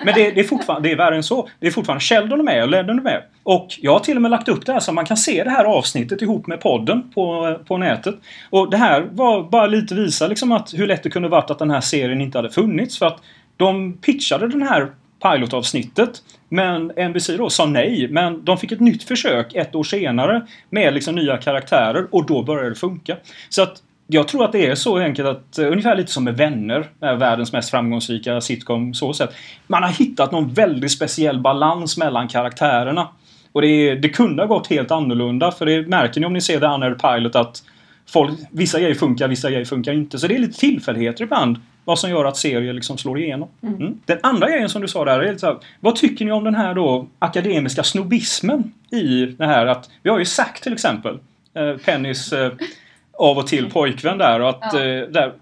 Men 0.03 0.13
det, 0.13 0.31
det, 0.31 0.39
är 0.39 0.43
fortfarande, 0.43 0.89
det 0.89 0.93
är 0.93 0.97
värre 0.97 1.15
än 1.15 1.23
så. 1.23 1.49
Det 1.59 1.67
är 1.67 1.71
fortfarande 1.71 2.01
Sheldon 2.01 2.39
är 2.39 2.43
med 2.43 2.63
och 2.63 2.69
Lennon 2.69 2.99
är 2.99 3.03
med. 3.03 3.23
Och 3.43 3.67
jag 3.81 3.91
har 3.91 3.99
till 3.99 4.15
och 4.15 4.21
med 4.21 4.31
lagt 4.31 4.47
upp 4.47 4.65
det 4.65 4.73
här 4.73 4.79
så 4.79 4.91
man 4.93 5.05
kan 5.05 5.17
se 5.17 5.43
det 5.43 5.49
här 5.49 5.65
avsnittet 5.65 6.21
ihop 6.21 6.47
med 6.47 6.61
podden 6.61 7.11
på, 7.11 7.55
på 7.67 7.77
nätet. 7.77 8.15
Och 8.49 8.69
det 8.69 8.77
här 8.77 9.07
var 9.11 9.43
bara 9.43 9.67
lite 9.67 9.95
visa 9.95 10.27
liksom 10.27 10.51
att 10.51 10.73
hur 10.73 10.87
lätt 10.87 11.03
det 11.03 11.09
kunde 11.09 11.29
varit 11.29 11.51
att 11.51 11.59
den 11.59 11.71
här 11.71 11.81
serien 11.81 12.21
inte 12.21 12.37
hade 12.37 12.49
funnits. 12.49 12.99
För 12.99 13.05
att 13.05 13.21
de 13.57 13.97
pitchade 13.97 14.47
den 14.47 14.61
här 14.61 14.87
pilotavsnittet. 15.21 16.23
Men 16.49 16.91
NBC 17.09 17.29
då 17.37 17.49
sa 17.49 17.65
nej. 17.65 18.07
Men 18.07 18.45
de 18.45 18.57
fick 18.57 18.71
ett 18.71 18.79
nytt 18.79 19.03
försök 19.03 19.55
ett 19.55 19.75
år 19.75 19.83
senare 19.83 20.47
med 20.69 20.93
liksom 20.93 21.15
nya 21.15 21.37
karaktärer 21.37 22.07
och 22.11 22.25
då 22.25 22.43
började 22.43 22.69
det 22.69 22.75
funka. 22.75 23.17
Så 23.49 23.61
att 23.61 23.81
jag 24.11 24.27
tror 24.27 24.45
att 24.45 24.51
det 24.51 24.67
är 24.67 24.75
så 24.75 24.97
enkelt 24.97 25.27
att 25.27 25.57
eh, 25.57 25.67
ungefär 25.67 25.95
lite 25.95 26.11
som 26.11 26.23
med 26.23 26.37
Vänner, 26.37 26.85
är 27.01 27.15
världens 27.15 27.53
mest 27.53 27.69
framgångsrika 27.69 28.41
sitcom 28.41 28.93
så 28.93 29.13
sett. 29.13 29.29
Man 29.67 29.83
har 29.83 29.89
hittat 29.89 30.31
någon 30.31 30.53
väldigt 30.53 30.91
speciell 30.91 31.39
balans 31.39 31.97
mellan 31.97 32.27
karaktärerna. 32.27 33.07
Och 33.51 33.61
det, 33.61 33.95
det 33.95 34.09
kunde 34.09 34.41
ha 34.43 34.47
gått 34.47 34.67
helt 34.67 34.91
annorlunda 34.91 35.51
för 35.51 35.65
det 35.65 35.87
märker 35.87 36.19
ni 36.19 36.27
om 36.27 36.33
ni 36.33 36.41
ser 36.41 36.59
The 36.59 36.65
Unaired 36.65 37.01
Pilot 37.01 37.35
att 37.35 37.63
folk, 38.09 38.39
vissa 38.51 38.79
grejer 38.79 38.95
funkar, 38.95 39.27
vissa 39.27 39.49
grejer 39.49 39.65
funkar 39.65 39.93
inte. 39.93 40.19
Så 40.19 40.27
det 40.27 40.35
är 40.35 40.39
lite 40.39 40.59
tillfälligheter 40.59 41.23
ibland 41.23 41.57
vad 41.89 41.99
som 41.99 42.09
gör 42.09 42.25
att 42.25 42.37
serier 42.37 42.73
liksom 42.73 42.97
slår 42.97 43.19
igenom. 43.19 43.49
Mm. 43.63 43.99
Den 44.05 44.17
andra 44.23 44.49
grejen 44.49 44.69
som 44.69 44.81
du 44.81 44.87
sa 44.87 45.05
där 45.05 45.19
är 45.19 45.37
så 45.37 45.45
här, 45.45 45.57
vad 45.79 45.95
tycker 45.95 46.25
ni 46.25 46.31
om 46.31 46.43
den 46.43 46.55
här 46.55 46.73
då 46.73 47.07
akademiska 47.19 47.83
snobbismen 47.83 48.73
i 48.91 49.25
det 49.25 49.45
här 49.45 49.65
att 49.65 49.89
vi 50.03 50.09
har 50.09 50.19
ju 50.19 50.25
Zack 50.25 50.61
till 50.61 50.73
exempel, 50.73 51.19
eh, 51.53 51.73
Pennys 51.85 52.33
eh, 52.33 52.51
av 53.13 53.37
och 53.37 53.47
till 53.47 53.69
pojkvän 53.71 54.17
där 54.17 54.39
och 54.41 54.49
att 54.49 54.73
Ja. 54.73 54.79
eh, 54.79 55.07
där, 55.07 55.33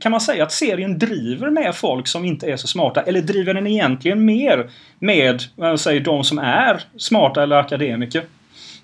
kan 0.00 0.10
man 0.10 0.20
säga 0.20 0.42
att 0.42 0.52
serien 0.52 0.98
driver 0.98 1.50
med 1.50 1.74
folk 1.74 2.06
som 2.06 2.24
inte 2.24 2.46
är 2.46 2.56
så 2.56 2.66
smarta 2.66 3.02
eller 3.02 3.22
driver 3.22 3.54
den 3.54 3.66
egentligen 3.66 4.24
mer 4.24 4.70
med 4.98 5.42
vad 5.56 5.80
säger, 5.80 6.00
de 6.00 6.24
som 6.24 6.38
är 6.38 6.82
smarta 6.96 7.42
eller 7.42 7.56
akademiker? 7.56 8.22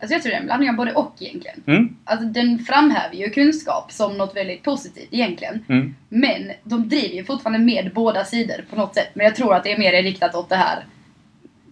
Alltså 0.01 0.15
jag 0.15 0.23
tror 0.23 0.31
det 0.31 0.37
är 0.37 0.41
en 0.41 0.47
blandning 0.47 0.71
av 0.71 0.77
både 0.77 0.93
och 0.95 1.15
egentligen. 1.21 1.63
Mm. 1.67 1.97
Alltså 2.05 2.27
den 2.27 2.59
framhäver 2.59 3.17
ju 3.17 3.31
kunskap 3.31 3.93
som 3.93 4.19
något 4.19 4.37
väldigt 4.37 4.63
positivt 4.63 5.09
egentligen. 5.11 5.65
Mm. 5.69 5.95
Men 6.09 6.53
de 6.65 6.89
driver 6.89 7.15
ju 7.15 7.25
fortfarande 7.25 7.59
med 7.59 7.91
båda 7.95 8.25
sidor 8.25 8.65
på 8.71 8.77
något 8.77 8.95
sätt. 8.95 9.09
Men 9.15 9.27
jag 9.27 9.37
tror 9.37 9.55
att 9.55 9.65
det 9.65 9.73
är 9.73 9.79
mer 9.79 10.03
riktat 10.03 10.35
åt 10.35 10.49
det 10.49 10.57
här. 10.57 10.85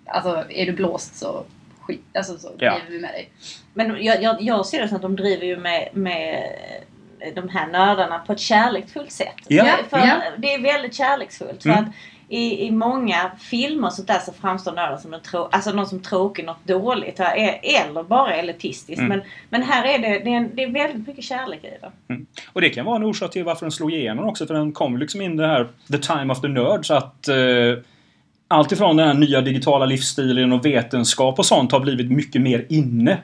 Alltså 0.06 0.44
är 0.50 0.66
du 0.66 0.73
blåst 0.73 1.16
så 1.16 1.44
skit, 1.80 2.04
alltså 2.14 2.38
så 2.38 2.49
Ja. 2.58 2.70
driver 2.75 2.90
vi 2.90 3.00
med 3.00 3.11
dig. 3.11 3.28
Men 3.75 4.04
jag, 4.04 4.23
jag, 4.23 4.42
jag 4.42 4.66
ser 4.66 4.82
det 4.82 4.88
som 4.88 4.97
att 4.97 5.02
de 5.02 5.16
driver 5.16 5.47
ju 5.47 5.56
med, 5.56 5.88
med 5.92 6.44
de 7.35 7.49
här 7.49 7.66
nördarna 7.66 8.18
på 8.18 8.32
ett 8.32 8.40
kärleksfullt 8.40 9.12
sätt. 9.12 9.35
Ja. 9.49 9.66
För 9.90 9.99
Ja. 9.99 10.23
Det 10.38 10.54
är 10.54 10.62
väldigt 10.62 10.94
kärleksfullt. 10.94 11.62
För 11.62 11.70
Mm. 11.70 11.85
att 11.85 11.90
i, 12.28 12.66
I 12.66 12.70
många 12.70 13.30
filmer 13.38 13.87
och 13.88 13.92
sånt 13.92 14.08
där 14.08 14.18
så 14.18 14.32
framstår 14.32 14.73
nörden 14.73 14.99
som 14.99 15.14
en 15.14 15.20
trå- 15.20 15.49
alltså 15.52 15.70
någon 15.73 15.87
som 15.87 16.00
tråkig, 16.00 16.44
något 16.44 16.64
dåligt. 16.66 17.20
Eller 17.20 18.02
bara 18.02 18.35
elitistiskt. 18.35 18.99
Mm. 19.00 19.08
Men, 19.08 19.20
men 19.50 19.62
här 19.62 19.85
är 19.85 19.99
det, 19.99 20.08
det, 20.25 20.30
är, 20.32 20.37
en- 20.37 20.50
det 20.54 20.62
är 20.62 20.70
väldigt 20.70 21.06
mycket 21.06 21.25
kärlek 21.25 21.64
i 21.64 21.68
det. 21.80 21.90
Och 22.52 22.61
det 22.61 22.70
kan 22.70 22.85
vara 22.87 22.97
en 22.97 23.04
orsak 23.04 23.30
till 23.30 23.44
varför 23.44 23.66
den 23.66 23.73
slog 23.73 23.92
igenom 23.92 24.28
också 24.28 24.47
för 24.47 24.54
den 24.54 24.73
kom 24.73 24.99
liksom 24.99 25.20
in 25.20 25.37
det 25.37 25.47
här 25.47 25.68
The 25.92 25.99
Time 25.99 26.32
of 26.32 26.40
the 26.40 26.49
Nerds 26.49 26.90
att 26.90 27.28
eh, 27.28 27.37
allt 28.49 28.73
ifrån 28.73 28.97
den 28.97 29.06
här 29.06 29.14
nya 29.14 29.40
digitala 29.40 29.87
livsstilen 29.87 30.52
och 30.52 30.66
vetenskap 30.66 31.38
och 31.38 31.47
sånt 31.47 31.73
har 31.73 31.80
blivit 31.80 32.11
mycket 32.11 32.42
mer 32.42 32.66
inne. 32.68 33.18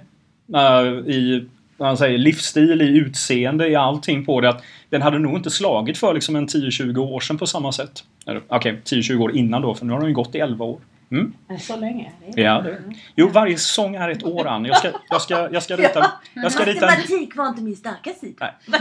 eh, 0.54 0.82
I 1.14 1.46
vad 1.76 1.88
man 1.88 1.96
säger, 1.96 2.18
livsstil, 2.18 2.82
i 2.82 2.98
utseende, 2.98 3.68
i 3.68 3.74
allting 3.74 4.24
på 4.24 4.40
det. 4.40 4.48
Att 4.48 4.62
den 4.90 5.02
hade 5.02 5.18
nog 5.18 5.36
inte 5.36 5.50
slagit 5.50 5.98
för 5.98 6.14
liksom 6.14 6.36
en 6.36 6.48
10-20 6.48 6.98
år 6.98 7.20
sedan 7.20 7.38
på 7.38 7.46
samma 7.46 7.72
sätt. 7.72 8.04
Okej, 8.48 8.80
10-20 8.84 9.20
år 9.20 9.36
innan 9.36 9.62
då, 9.62 9.74
för 9.74 9.86
nu 9.86 9.92
har 9.92 10.00
den 10.00 10.08
ju 10.08 10.14
gått 10.14 10.34
i 10.34 10.38
11 10.38 10.64
år. 10.64 10.80
Mm. 11.10 11.32
Så 11.60 11.76
länge. 11.76 12.12
Det 12.34 12.42
Ja, 12.42 12.60
det. 12.60 12.78
Jo, 13.14 13.28
varje 13.28 13.58
säsong 13.58 13.94
är 13.94 14.08
ett 14.08 14.24
år, 14.24 14.46
Ann. 14.46 14.64
Jag 14.64 14.76
ska, 14.76 14.90
jag 15.10 15.22
ska, 15.22 15.48
jag 15.52 15.62
ska 15.62 15.76
rita, 15.76 16.12
jag 16.34 16.52
ska 16.52 16.64
rita 16.64 16.86
en, 16.86 17.00
Matematik 17.00 17.36
var 17.36 17.48
inte 17.48 17.62
min 17.62 17.76
starka 17.76 18.10
sida. 18.10 18.50
Nej. 18.66 18.80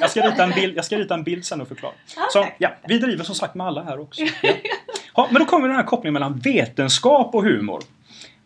Jag 0.00 0.10
ska 0.10 0.30
rita 0.30 0.44
en 0.44 0.50
bild, 0.50 0.76
jag 0.76 0.84
ska 0.84 0.96
rita 0.96 1.14
en 1.14 1.22
bild 1.22 1.44
sen 1.44 1.60
och 1.60 1.68
förklara. 1.68 1.92
Så, 2.32 2.46
ja, 2.58 2.70
vi 2.88 2.98
driver 2.98 3.24
som 3.24 3.34
sagt 3.34 3.54
med 3.54 3.66
alla 3.66 3.82
här 3.82 4.00
också. 4.00 4.22
Ja. 4.42 4.52
Ja, 5.14 5.28
men 5.30 5.42
då 5.42 5.46
kommer 5.46 5.68
den 5.68 5.76
här 5.76 5.84
kopplingen 5.84 6.12
mellan 6.12 6.38
vetenskap 6.38 7.34
och 7.34 7.44
humor. 7.44 7.82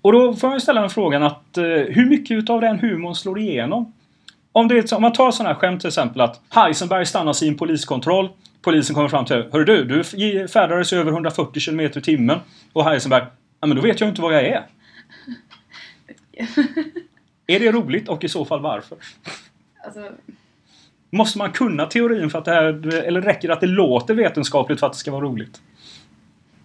Och 0.03 0.13
då 0.13 0.35
får 0.35 0.51
jag 0.51 0.63
ställa 0.63 0.81
den 0.81 0.91
frågan 0.91 1.23
att 1.23 1.59
eh, 1.59 1.65
hur 1.65 2.07
mycket 2.07 2.37
utav 2.37 2.61
den 2.61 2.79
humorn 2.79 3.15
slår 3.15 3.39
igenom? 3.39 3.93
Om, 4.53 4.69
det 4.69 4.93
om 4.93 5.03
man 5.03 5.13
tar 5.13 5.31
sådana 5.31 5.55
här 5.55 5.61
skämt 5.61 5.81
till 5.81 5.89
exempel 5.89 6.21
att 6.21 6.41
Heisenberg 6.49 7.07
stannas 7.07 7.43
i 7.43 7.49
en 7.49 7.57
poliskontroll. 7.57 8.29
Polisen 8.63 8.95
kommer 8.95 9.09
fram 9.09 9.25
till 9.25 9.45
Hör 9.53 9.65
du, 9.65 9.85
du 9.85 10.05
färdades 10.49 10.93
över 10.93 11.13
140 11.13 11.63
km 11.65 11.81
i 11.81 11.89
timmen. 11.89 12.39
Och 12.73 12.85
Heisenberg 12.85 13.25
Ja 13.63 13.67
men 13.67 13.77
då 13.77 13.83
vet 13.83 14.01
jag 14.01 14.09
inte 14.09 14.23
vad 14.23 14.35
jag 14.35 14.45
är. 14.45 14.67
Är 17.47 17.61
det 17.61 17.73
roligt 17.73 18.09
och 18.09 18.25
i 18.25 18.29
så 18.29 18.45
fall 18.45 18.61
varför? 18.61 18.99
Alltså, 19.85 20.11
Måste 21.11 21.39
man 21.39 21.53
kunna 21.53 21.87
teorin 21.87 22.31
för 22.31 22.39
att 22.39 22.45
det 22.45 22.51
här, 22.51 22.95
eller 22.95 23.21
räcker 23.21 23.49
det 23.49 23.55
att 23.55 23.61
det 23.61 23.67
låter 23.67 24.15
vetenskapligt 24.15 24.81
för 24.81 24.87
att 24.87 24.93
det 24.93 24.99
ska 24.99 25.11
vara 25.11 25.25
roligt? 25.25 25.63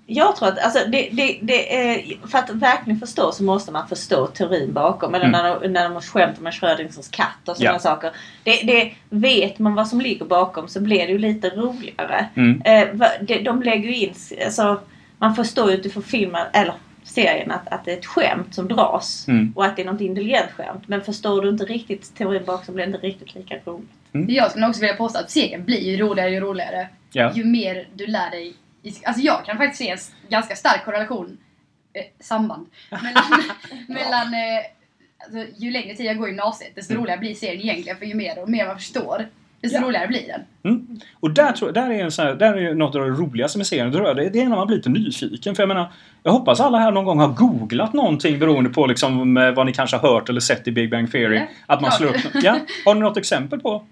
Jag 0.10 0.36
tror 0.36 0.50
att 0.50 0.60
alltså, 0.60 0.80
det, 0.90 1.10
det, 1.12 1.40
det 1.42 1.76
är, 1.76 2.28
för 2.28 2.38
att 2.38 2.50
verkligen 2.50 3.00
förstå 3.00 3.32
så 3.32 3.44
måste 3.44 3.72
man 3.72 3.88
förstå 3.88 4.28
teorin 4.28 4.74
bakom. 4.74 5.16
Eller 5.16 5.26
Mm. 5.26 5.44
när, 5.44 5.60
de, 5.60 5.68
när 5.68 5.90
de 5.90 6.02
skämtar 6.02 6.42
med 6.42 6.54
Schrödingers 6.54 7.08
katt 7.12 7.28
och 7.50 7.58
sådana 7.58 7.76
Ja. 7.76 7.80
saker. 7.80 8.12
Det, 8.44 8.52
det, 8.64 8.92
vet 9.10 9.60
man 9.60 9.76
vad 9.76 9.88
som 9.88 10.02
ligger 10.02 10.26
bakom 10.26 10.68
så 10.68 10.80
blir 10.82 11.00
det 11.06 11.12
ju 11.12 11.18
lite 11.18 11.50
roligare. 11.50 12.28
Mm. 12.36 12.62
Eh, 12.66 13.10
de, 13.22 13.44
de 13.44 13.62
lägger 13.64 13.90
ju 13.90 13.96
in, 13.96 14.14
alltså, 14.46 14.80
man 15.18 15.36
förstår 15.36 15.72
ju 15.72 15.78
utifrån 15.78 16.04
filmen, 16.04 16.46
eller 16.54 16.74
serien 17.04 17.52
att, 17.52 17.68
att 17.74 17.86
det 17.86 17.94
är 17.94 17.98
ett 17.98 18.06
skämt 18.06 18.56
som 18.56 18.68
dras. 18.68 19.26
Mm. 19.28 19.54
Och 19.56 19.66
att 19.66 19.76
det 19.76 19.82
är 19.82 19.86
något 19.86 20.02
intelligent 20.02 20.52
skämt. 20.52 20.84
Men 20.88 21.02
förstår 21.02 21.42
du 21.42 21.50
inte 21.50 21.66
riktigt 21.66 22.16
teorin 22.18 22.46
bakom 22.46 22.66
så 22.66 22.72
blir 22.72 22.86
det 22.86 22.92
inte 22.96 23.08
riktigt 23.08 23.36
lika 23.36 23.56
roligt. 23.66 23.90
jag 24.12 24.52
skulle 24.52 24.68
också 24.68 24.82
vilja 24.82 24.96
påstå 24.96 25.20
att 25.20 25.32
serien 25.32 25.66
blir 25.66 25.80
ju 25.82 25.98
roligare 25.98 26.30
ju 26.30 26.40
roligare. 26.40 26.88
Ja. 27.12 27.32
Ju 27.36 27.44
mer 27.46 27.88
du 27.94 28.08
lär 28.08 28.32
dig. 28.32 28.54
Alltså 29.06 29.22
jag 29.22 29.46
kan 29.46 29.58
faktiskt 29.58 29.78
se 29.84 29.90
en 29.90 29.98
ganska 30.30 30.56
stark 30.56 30.86
korrelation, 30.86 31.38
eh, 31.94 32.04
samband, 32.20 32.68
mellan, 32.92 33.44
mellan 33.88 34.34
eh, 34.34 34.64
alltså, 35.24 35.54
ju 35.58 35.72
längre 35.72 35.96
tid 35.96 36.06
jag 36.06 36.18
går 36.18 36.28
i 36.28 36.32
gymnasiet 36.32 36.76
desto 36.76 36.94
Mm. 36.94 37.04
roligare 37.04 37.20
blir 37.20 37.36
serien 37.36 37.62
egentligen. 37.62 37.98
För 37.98 38.06
ju 38.06 38.16
mer 38.16 38.40
och 38.44 38.50
mer 38.50 38.66
man 38.68 38.76
förstår, 38.76 39.28
desto 39.62 39.78
Ja. 39.78 39.84
roligare 39.88 40.08
blir 40.08 40.28
den. 40.28 40.42
Mm. 40.74 41.00
Och 41.20 41.32
där, 41.32 41.52
tror, 41.52 41.72
där, 41.72 41.90
är 41.90 42.04
en 42.04 42.12
sån 42.12 42.26
här, 42.26 42.36
där 42.36 42.54
är 42.58 42.74
något 42.74 42.96
av 42.96 43.02
det 43.02 43.08
roligaste 43.10 43.58
med 43.58 43.68
serien. 43.68 43.92
Tror 43.92 44.08
jag. 44.08 44.16
Det 44.18 44.40
är 44.42 44.48
när 44.48 44.56
man 44.56 44.68
blir 44.68 44.78
lite 44.78 44.90
nyfiken. 44.90 45.56
För 45.56 45.64
jag 45.64 45.68
menar, 45.68 45.92
jag 46.24 46.32
hoppas 46.32 46.60
alla 46.60 46.78
här 46.78 46.92
någon 46.92 47.06
gång 47.06 47.20
har 47.20 47.28
googlat 47.28 47.94
någonting 47.94 48.40
beroende 48.40 48.70
på 48.70 48.86
liksom, 48.86 49.38
eh, 49.38 49.52
vad 49.52 49.66
ni 49.66 49.74
kanske 49.74 49.98
har 49.98 50.10
hört 50.14 50.30
eller 50.30 50.40
sett 50.40 50.68
i 50.68 50.72
Big 50.72 50.92
Bang 50.92 51.12
Theory. 51.12 51.36
Ja, 51.38 51.46
att 51.66 51.82
man 51.82 51.92
klart. 51.92 51.98
slår 51.98 52.10
upp 52.10 52.44
ja. 52.44 52.58
Har 52.86 52.94
ni 52.96 53.02
något 53.02 53.18
exempel 53.18 53.60
på? 53.60 53.84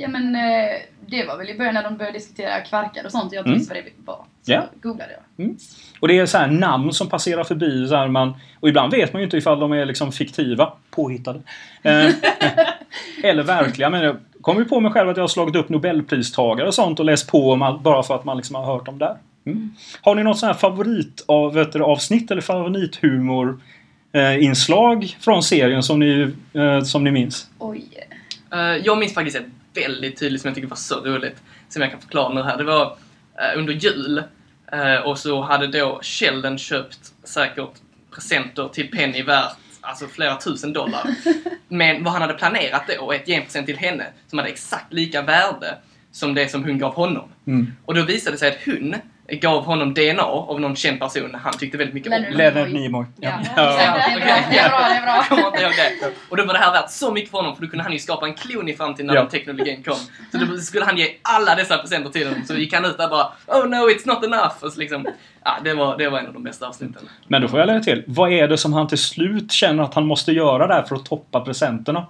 Ja 0.00 0.08
men 0.08 0.34
eh, 0.34 0.70
det 1.06 1.24
var 1.26 1.36
väl 1.38 1.50
i 1.50 1.54
början 1.58 1.74
när 1.74 1.82
de 1.82 1.96
började 1.96 2.18
diskutera 2.18 2.60
kvarkar 2.60 3.04
och 3.04 3.10
sånt 3.12 3.32
jag 3.32 3.40
inte 3.40 3.48
Mm. 3.48 3.58
visste 3.58 3.74
vad 3.74 3.84
det 3.84 3.90
var. 4.04 4.16
Så 4.42 4.52
Ja. 4.52 4.64
googlade 4.82 5.10
jag. 5.36 5.56
Och 6.00 6.08
det 6.08 6.18
är 6.18 6.26
så 6.26 6.38
här 6.38 6.46
namn 6.48 6.92
som 6.92 7.08
passerar 7.08 7.44
förbi. 7.44 7.88
Så 7.88 7.96
här 7.96 8.08
man, 8.08 8.34
och 8.60 8.68
ibland 8.68 8.92
vet 8.92 9.12
man 9.12 9.20
ju 9.22 9.24
inte 9.24 9.36
ifall 9.36 9.60
de 9.60 9.72
är 9.72 9.86
liksom 9.86 10.12
fiktiva, 10.12 10.72
påhittade. 10.90 11.40
Eh, 11.82 12.10
eller 13.24 13.42
verkliga. 13.42 13.90
Men 13.90 14.02
jag 14.02 14.16
kommer 14.40 14.60
ju 14.60 14.66
på 14.66 14.80
mig 14.80 14.92
själv 14.92 15.08
att 15.08 15.16
jag 15.16 15.22
har 15.22 15.28
slagit 15.28 15.56
upp 15.56 15.68
Nobelpristagare 15.68 16.68
och 16.68 16.74
sånt 16.74 16.98
och 17.00 17.04
läst 17.06 17.30
på 17.30 17.52
om 17.52 17.62
allt 17.62 17.82
bara 17.82 18.02
för 18.02 18.14
att 18.14 18.24
man 18.24 18.36
liksom 18.36 18.56
har 18.56 18.64
hört 18.64 18.86
dem 18.86 18.98
där. 18.98 19.16
Mm. 19.46 19.74
Har 20.02 20.14
ni 20.14 20.22
något 20.22 20.38
sånt 20.38 20.52
här 20.52 20.60
favorit 20.60 21.24
av, 21.28 21.54
vet 21.54 21.72
du, 21.72 21.82
avsnitt 21.82 22.30
eller 22.30 22.42
favorithumor 22.42 23.60
eh, 24.12 24.44
inslag 24.44 25.16
från 25.20 25.42
serien 25.42 25.82
som 25.82 25.98
ni, 26.00 26.32
eh, 26.52 26.80
som 26.82 27.04
ni 27.04 27.10
minns? 27.10 27.50
Oj. 27.58 27.84
Eh, 28.52 28.58
jag 28.60 28.98
minns 28.98 29.14
faktiskt 29.14 29.36
ett 29.36 29.46
väldigt 29.80 30.18
tydligt 30.18 30.42
som 30.42 30.48
jag 30.48 30.54
tycker 30.54 30.68
var 30.68 30.76
så 30.76 31.00
roligt, 31.00 31.42
som 31.68 31.82
jag 31.82 31.90
kan 31.90 32.00
förklara 32.00 32.34
nu 32.34 32.42
här. 32.42 32.56
Det 32.56 32.64
var 32.64 32.96
eh, 33.38 33.58
under 33.58 33.72
jul 33.72 34.22
eh, 34.72 34.96
och 34.96 35.18
så 35.18 35.42
hade 35.42 35.66
då 35.66 36.00
Sheldon 36.02 36.58
köpt 36.58 37.12
säkert 37.24 37.70
presenter 38.10 38.68
till 38.68 38.90
Penny 38.90 39.22
värt 39.22 39.56
alltså 39.80 40.06
flera 40.06 40.36
tusen 40.36 40.72
dollar. 40.72 41.14
Men 41.68 42.04
vad 42.04 42.12
han 42.12 42.22
hade 42.22 42.34
planerat 42.34 42.82
då, 42.98 43.12
ett 43.12 43.26
genpresent 43.26 43.66
till 43.66 43.76
henne, 43.76 44.06
som 44.26 44.38
hade 44.38 44.50
exakt 44.50 44.92
lika 44.92 45.22
värde 45.22 45.78
som 46.12 46.34
det 46.34 46.48
som 46.48 46.64
hon 46.64 46.78
gav 46.78 46.94
honom. 46.94 47.28
Mm. 47.46 47.72
Och 47.84 47.94
då 47.94 48.02
visade 48.02 48.34
det 48.34 48.38
sig 48.38 48.48
att 48.48 48.64
hon 48.64 48.94
gav 49.36 49.64
honom 49.64 49.94
DNA 49.94 50.22
av 50.22 50.60
någon 50.60 50.76
känd 50.76 51.00
person 51.00 51.36
han 51.42 51.52
tyckte 51.52 51.78
väldigt 51.78 51.94
mycket 51.94 52.12
om. 52.12 52.36
Leonard 52.36 52.70
Nimoy. 52.72 53.06
Ja, 53.20 53.30
Ja. 53.56 53.62
Det 53.62 53.82
är 53.82 54.20
bra, 54.20 54.34
det 54.50 54.58
är 54.58 54.68
bra, 54.68 54.78
det 54.88 54.94
är 54.96 55.02
bra. 55.02 55.14
Jag 55.16 55.28
kommer 55.28 55.46
inte 55.46 55.62
ihåg 55.62 55.72
det. 56.00 56.12
Och 56.28 56.36
då 56.36 56.44
var 56.44 56.52
det 56.54 56.58
här 56.60 56.72
värt 56.72 56.90
så 56.90 57.12
mycket 57.12 57.30
för 57.30 57.38
honom 57.38 57.54
för 57.56 57.62
då 57.62 57.68
kunde 57.68 57.82
han 57.82 57.92
ju 57.92 57.98
skapa 57.98 58.26
en 58.26 58.34
klon 58.34 58.68
i 58.68 58.74
framtiden 58.76 59.06
när 59.06 59.14
Ja. 59.14 59.20
den 59.20 59.30
teknologin 59.30 59.82
kom. 59.82 59.94
Så 60.32 60.38
då 60.38 60.56
skulle 60.56 60.84
han 60.84 60.96
ge 60.96 61.08
alla 61.22 61.54
dessa 61.54 61.78
presenter 61.78 62.10
till 62.10 62.28
honom. 62.28 62.42
Så 62.46 62.54
gick 62.54 62.72
han 62.74 62.84
ut 62.84 62.98
där 62.98 63.08
bara 63.08 63.26
Oh 63.46 63.66
no, 63.68 63.76
it's 63.90 64.06
not 64.06 64.24
enough. 64.24 64.54
Och 64.60 64.72
så 64.72 64.80
liksom, 64.80 65.06
ja, 65.44 65.56
det, 65.64 65.74
var, 65.74 65.98
det 65.98 66.08
var 66.08 66.18
en 66.18 66.26
av 66.26 66.32
de 66.32 66.42
bästa 66.42 66.66
avsnitten. 66.68 67.08
Men 67.26 67.42
då 67.42 67.48
får 67.48 67.58
jag 67.58 67.66
lägga 67.66 67.80
till. 67.80 68.04
Vad 68.06 68.32
är 68.32 68.48
det 68.48 68.58
som 68.58 68.72
han 68.72 68.88
till 68.88 68.98
slut 68.98 69.52
känner 69.52 69.82
att 69.82 69.94
han 69.94 70.06
måste 70.06 70.32
göra 70.32 70.66
där 70.66 70.82
för 70.82 70.96
att 70.96 71.04
toppa 71.04 71.40
presenterna? 71.40 72.06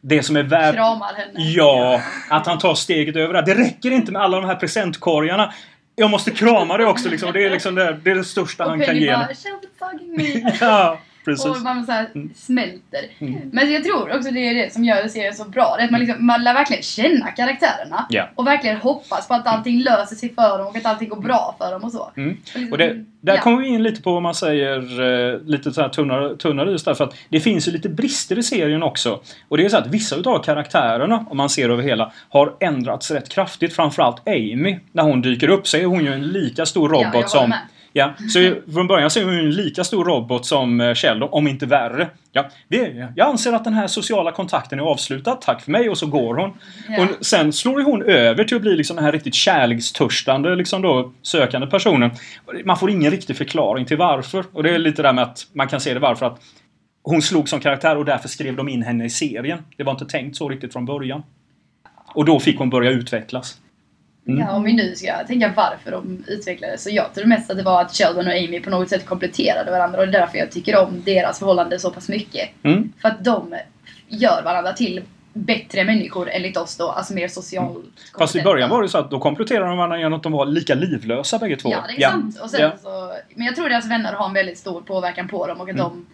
Det 0.00 0.22
som 0.22 0.36
är 0.36 0.42
värt... 0.42 0.74
Kramar 0.74 1.14
henne. 1.16 1.32
Ja, 1.50 2.00
att 2.30 2.46
han 2.46 2.58
tar 2.58 2.74
steget 2.74 3.16
över 3.16 3.34
det. 3.34 3.42
Det 3.42 3.54
räcker 3.54 3.90
inte 3.90 4.12
med 4.12 4.22
alla 4.22 4.40
de 4.40 4.46
här 4.46 4.54
presentkorgarna. 4.54 5.52
Jag 5.96 6.10
måste 6.10 6.30
krama 6.30 6.76
det 6.76 6.86
också. 6.86 7.08
Liksom. 7.08 7.32
Det, 7.32 7.44
är 7.44 7.50
liksom 7.50 7.74
det, 7.74 8.00
det 8.04 8.10
är 8.10 8.14
det 8.14 8.24
största 8.24 8.64
Och 8.64 8.70
han 8.70 8.78
kan 8.78 8.86
Penny 8.86 9.00
ge. 9.00 9.12
bara. 9.12 9.26
Sheldon 9.26 9.70
fucking 9.78 10.16
me. 10.16 10.52
Ja, 10.60 10.98
precis. 11.24 11.46
Och 11.46 11.62
man 11.62 11.86
så 11.86 11.92
här 11.92 12.08
smälter. 12.36 13.00
Mm. 13.18 13.50
Men 13.52 13.72
jag 13.72 13.84
tror 13.84 14.16
också 14.16 14.30
det 14.30 14.40
är 14.40 14.54
det 14.54 14.72
som 14.72 14.84
gör 14.84 15.08
serien 15.08 15.34
så 15.34 15.44
bra. 15.44 15.74
Det 15.76 15.82
är 15.82 15.84
att 15.84 15.90
man, 15.90 16.00
liksom, 16.00 16.26
man 16.26 16.44
lär 16.44 16.54
verkligen 16.54 16.82
känna 16.82 17.30
karaktärerna. 17.30 18.06
Ja. 18.08 18.28
Och 18.34 18.46
verkligen 18.46 18.76
hoppas 18.76 19.28
på 19.28 19.34
att 19.34 19.46
allting 19.46 19.82
löser 19.82 20.16
sig 20.16 20.34
för 20.34 20.58
dem 20.58 20.66
och 20.66 20.76
att 20.76 20.86
allting 20.86 21.08
går 21.08 21.20
bra 21.20 21.54
för 21.58 21.72
dem 21.72 21.84
och 21.84 21.92
så. 21.92 22.12
Mm. 22.16 22.30
Och 22.30 22.36
liksom, 22.44 22.72
Och 22.72 22.78
det, 22.78 23.04
där 23.20 23.34
ja. 23.34 23.40
kommer 23.40 23.62
vi 23.62 23.66
in 23.66 23.82
lite 23.82 24.02
på 24.02 24.12
vad 24.12 24.22
man 24.22 24.34
säger 24.34 25.00
eh, 25.00 25.40
lite 25.40 25.72
så 25.72 25.80
här 25.80 25.88
tunnare, 25.88 26.36
tunnare 26.36 26.74
is 26.74 26.84
där, 26.84 26.94
för 26.94 27.04
att 27.04 27.14
det 27.28 27.40
finns 27.40 27.68
ju 27.68 27.72
lite 27.72 27.88
brister 27.88 28.38
i 28.38 28.42
serien 28.42 28.82
också. 28.82 29.20
Och 29.48 29.56
det 29.56 29.64
är 29.64 29.68
så 29.68 29.76
att 29.76 29.86
vissa 29.86 30.16
utav 30.16 30.42
karaktärerna, 30.42 31.26
om 31.30 31.36
man 31.36 31.50
ser 31.50 31.70
över 31.70 31.82
hela, 31.82 32.12
har 32.28 32.56
ändrats 32.60 33.10
rätt 33.10 33.28
kraftigt. 33.28 33.76
Framförallt 33.76 34.28
Amy. 34.28 34.78
När 34.92 35.02
hon 35.02 35.22
dyker 35.22 35.48
upp 35.48 35.68
så 35.68 35.76
är 35.76 35.84
hon 35.84 36.04
ju 36.04 36.12
en 36.12 36.26
lika 36.26 36.66
stor 36.66 36.94
Ja, 36.94 36.98
robot 36.98 37.14
håller 37.14 37.26
som... 37.26 37.50
med. 37.50 37.58
Ja, 37.92 38.14
så 38.28 38.54
från 38.72 38.86
början 38.86 39.10
så 39.10 39.20
är 39.20 39.24
hon 39.24 39.38
en 39.38 39.50
lika 39.50 39.84
stor 39.84 40.04
robot 40.04 40.46
som 40.46 40.80
eh, 40.80 40.94
Sheldon, 40.94 41.28
om 41.32 41.48
inte 41.48 41.66
värre. 41.66 42.08
Ja, 42.32 42.48
det, 42.68 43.12
jag 43.16 43.28
anser 43.28 43.52
att 43.52 43.64
den 43.64 43.74
här 43.74 43.86
sociala 43.86 44.32
kontakten 44.32 44.78
är 44.78 44.82
avslutad, 44.82 45.34
tack 45.34 45.62
för 45.62 45.70
mig, 45.70 45.90
och 45.90 45.98
så 45.98 46.06
går 46.06 46.34
hon. 46.34 46.50
Ja. 46.88 47.02
Och 47.02 47.26
sen 47.26 47.52
slår 47.52 47.82
hon 47.82 48.02
över 48.02 48.44
till 48.44 48.56
att 48.56 48.62
bli 48.62 48.76
liksom 48.76 48.96
den 48.96 49.04
här 49.04 49.12
riktigt 49.12 49.34
kärlekstörstande, 49.34 50.56
liksom 50.56 50.82
då, 50.82 51.12
sökande 51.22 51.66
personen. 51.66 52.10
Man 52.64 52.76
får 52.76 52.90
ingen 52.90 53.10
riktig 53.10 53.36
förklaring 53.36 53.84
till 53.84 53.96
varför. 53.96 54.44
Och 54.52 54.62
det 54.62 54.70
är 54.70 54.78
lite 54.78 55.02
där 55.02 55.12
med 55.12 55.24
att 55.24 55.46
man 55.52 55.68
kan 55.68 55.80
se 55.80 55.94
det 55.94 56.00
varför 56.00 56.26
att 56.26 56.40
hon 57.02 57.22
slog 57.22 57.48
som 57.48 57.60
karaktär 57.60 57.96
och 57.96 58.04
därför 58.04 58.28
skrev 58.28 58.56
de 58.56 58.68
in 58.68 58.82
henne 58.82 59.04
i 59.04 59.10
serien. 59.10 59.58
Det 59.76 59.84
var 59.84 59.92
inte 59.92 60.06
tänkt 60.06 60.36
så 60.36 60.48
riktigt 60.48 60.72
från 60.72 60.84
början. 60.86 61.22
Och 62.14 62.24
då 62.24 62.40
fick 62.40 62.58
hon 62.58 62.70
börja 62.70 62.90
utvecklas. 62.90 63.61
Mm. 64.28 64.40
Ja, 64.40 64.52
om 64.52 64.62
vi 64.62 64.72
nu 64.72 64.94
ska 64.94 65.24
tänka 65.26 65.52
varför 65.56 65.90
de 65.90 66.24
utvecklades. 66.26 66.82
Så 66.82 66.90
jag 66.90 67.14
tror 67.14 67.24
mest 67.26 67.50
att 67.50 67.56
det 67.56 67.62
var 67.62 67.80
att 67.82 67.96
Sheldon 67.96 68.26
och 68.26 68.32
Amy 68.32 68.60
på 68.60 68.70
något 68.70 68.88
sätt 68.88 69.06
kompletterade 69.06 69.70
varandra 69.70 70.00
och 70.00 70.06
det 70.06 70.16
är 70.18 70.20
därför 70.20 70.38
jag 70.38 70.50
tycker 70.50 70.76
om 70.78 71.02
deras 71.04 71.38
förhållande 71.38 71.78
så 71.78 71.90
pass 71.90 72.08
mycket. 72.08 72.48
Mm. 72.62 72.92
För 73.02 73.08
att 73.08 73.24
de 73.24 73.54
gör 74.08 74.42
varandra 74.42 74.72
till 74.72 75.02
bättre 75.34 75.84
människor 75.84 76.28
enligt 76.30 76.56
oss 76.56 76.76
då, 76.76 76.88
alltså 76.88 77.14
mer 77.14 77.28
socialt 77.28 77.84
Fast 78.18 78.36
i 78.36 78.42
början 78.42 78.70
var 78.70 78.82
det 78.82 78.88
så 78.88 78.98
att 78.98 79.10
då 79.10 79.18
kompletterade 79.18 79.68
de 79.68 79.76
varandra 79.76 79.98
genom 79.98 80.12
att 80.12 80.22
de 80.22 80.32
var 80.32 80.46
lika 80.46 80.74
livlösa 80.74 81.38
bägge 81.38 81.56
två. 81.56 81.70
Ja, 81.70 81.84
det 81.96 82.02
är 82.04 82.10
sant. 82.10 82.40
Och 82.42 82.50
sen 82.50 82.60
Ja. 82.60 82.72
så, 82.82 83.12
men 83.34 83.46
jag 83.46 83.56
tror 83.56 83.68
deras 83.68 83.90
vänner 83.90 84.12
har 84.12 84.26
en 84.26 84.34
väldigt 84.34 84.58
stor 84.58 84.80
påverkan 84.80 85.28
på 85.28 85.46
dem 85.46 85.60
och 85.60 85.68
att 85.68 85.74
Mm. 85.74 85.84
de 85.88 86.06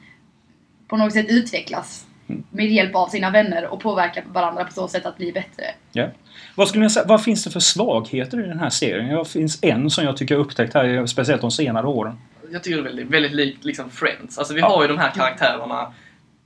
på 0.88 0.96
något 0.96 1.12
sätt 1.12 1.26
utvecklas 1.28 2.06
Mm. 2.28 2.44
med 2.50 2.66
hjälp 2.72 2.94
av 2.94 3.08
sina 3.08 3.30
vänner 3.30 3.66
och 3.66 3.80
påverkar 3.80 4.24
varandra 4.32 4.64
på 4.64 4.72
så 4.72 4.88
sätt 4.88 5.06
att 5.06 5.16
bli 5.16 5.32
bättre. 5.32 5.64
Ja. 5.92 6.06
Vad 6.54 6.68
skulle 6.68 6.84
ni 6.84 6.90
säga, 6.90 7.06
vad 7.08 7.22
finns 7.24 7.44
det 7.44 7.50
för 7.50 7.60
svagheter 7.60 8.44
i 8.44 8.48
den 8.48 8.58
här 8.58 8.70
serien? 8.70 9.16
Det 9.16 9.24
finns 9.24 9.58
en 9.62 9.90
som 9.90 10.04
jag 10.04 10.16
tycker 10.16 10.34
jag 10.34 10.40
upptäckt 10.42 10.74
här, 10.74 11.06
speciellt 11.06 11.40
de 11.40 11.50
senare 11.50 11.86
åren. 11.86 12.18
Jag 12.52 12.62
tycker 12.62 12.76
det 12.76 12.82
är 12.82 12.84
väldigt, 12.84 13.10
väldigt 13.10 13.32
likt 13.32 13.64
liksom 13.64 13.90
Friends. 13.90 14.38
Alltså 14.38 14.54
vi 14.54 14.60
Ja. 14.60 14.68
har 14.68 14.82
ju 14.82 14.88
de 14.88 14.98
här 14.98 15.10
karaktärerna. 15.10 15.92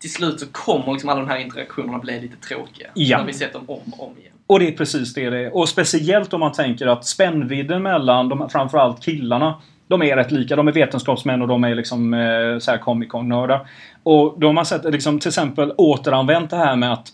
Till 0.01 0.13
slut 0.13 0.41
så 0.41 0.47
kommer 0.47 0.93
liksom 0.93 1.09
alla 1.11 1.21
de 1.21 1.29
här 1.29 1.39
interaktionerna 1.39 1.99
bli 1.99 2.21
lite 2.21 2.37
tråkiga. 2.37 2.89
Ja. 2.95 3.19
När 3.19 3.25
vi 3.27 3.33
sett 3.33 3.53
dem 3.53 3.65
om 3.71 3.93
och 3.93 4.07
om 4.09 4.19
igen. 4.19 4.33
Och 4.47 4.59
det 4.59 4.69
är 4.69 4.73
precis 4.73 5.15
det 5.15 5.31
det 5.31 5.39
är. 5.39 5.57
Och 5.57 5.69
speciellt 5.69 6.33
om 6.35 6.41
man 6.41 6.53
tänker 6.53 6.87
att 6.87 7.07
spännvidden 7.07 7.83
mellan 7.83 8.29
de, 8.29 8.49
framförallt 8.49 9.03
killarna, 9.05 9.55
de 9.89 10.03
är 10.03 10.17
rätt 10.17 10.31
lika. 10.31 10.57
De 10.57 10.69
är 10.69 10.73
vetenskapsmän 10.73 11.43
och 11.43 11.49
de 11.49 11.65
är 11.65 11.75
liksom 11.75 12.15
eh, 12.15 12.59
så 12.59 12.71
här 12.71 12.79
Comic 12.79 13.09
Con-nördar. 13.09 13.67
Och 14.03 14.35
då 14.39 14.47
har 14.47 14.53
man 14.53 14.67
sett 14.67 14.85
liksom, 14.85 15.19
till 15.19 15.29
exempel 15.29 15.73
återanvänt 15.77 16.51
det 16.51 16.57
här 16.57 16.77
med 16.77 16.93
att 16.93 17.13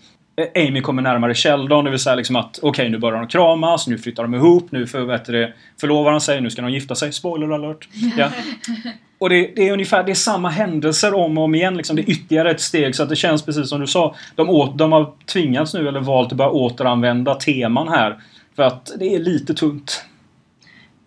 eh, 0.54 0.68
Amy 0.68 0.80
kommer 0.80 1.02
närmare 1.02 1.34
Sheldon, 1.34 1.84
det 1.84 1.90
vill 1.90 2.00
säga 2.00 2.16
liksom 2.16 2.37
att 2.37 2.58
okej 2.62 2.90
nu 2.90 2.98
börjar 2.98 3.18
de 3.18 3.28
kramas, 3.28 3.87
nu 3.87 3.98
flyttar 3.98 4.22
de 4.22 4.34
ihop, 4.34 4.72
nu 4.72 4.87
för, 4.87 5.00
vet 5.00 5.25
det, 5.25 5.52
förlovar 5.80 6.10
de 6.10 6.20
sig, 6.20 6.40
nu 6.40 6.50
ska 6.50 6.62
de 6.62 6.70
gifta 6.70 6.94
sig. 6.94 7.12
Spoiler 7.12 7.50
alert! 7.50 7.88
Ja. 8.16 8.28
Och 9.18 9.28
det, 9.28 9.52
det 9.56 9.68
är 9.68 9.72
ungefär 9.72 10.04
det 10.04 10.12
är 10.12 10.14
samma 10.14 10.48
händelser 10.48 11.14
om 11.14 11.38
och 11.38 11.44
om 11.44 11.54
igen. 11.54 11.76
Liksom. 11.76 11.96
Det 11.96 12.02
är 12.02 12.10
ytterligare 12.10 12.50
ett 12.50 12.60
steg 12.60 12.94
så 12.94 13.02
att 13.02 13.08
det 13.08 13.16
känns 13.16 13.42
precis 13.42 13.68
som 13.68 13.80
du 13.80 13.87
sa. 13.87 14.14
De, 14.34 14.50
å, 14.50 14.72
de 14.76 14.92
har 14.92 15.12
tvingats 15.26 15.75
nu 15.75 15.88
eller 15.88 16.00
valt 16.00 16.32
att 16.32 16.38
börja 16.38 16.50
återanvända 16.50 17.34
teman 17.34 17.88
här. 17.88 18.16
För 18.56 18.62
att 18.62 18.92
det 18.98 19.14
är 19.14 19.18
lite 19.18 19.54
tunt. 19.54 20.04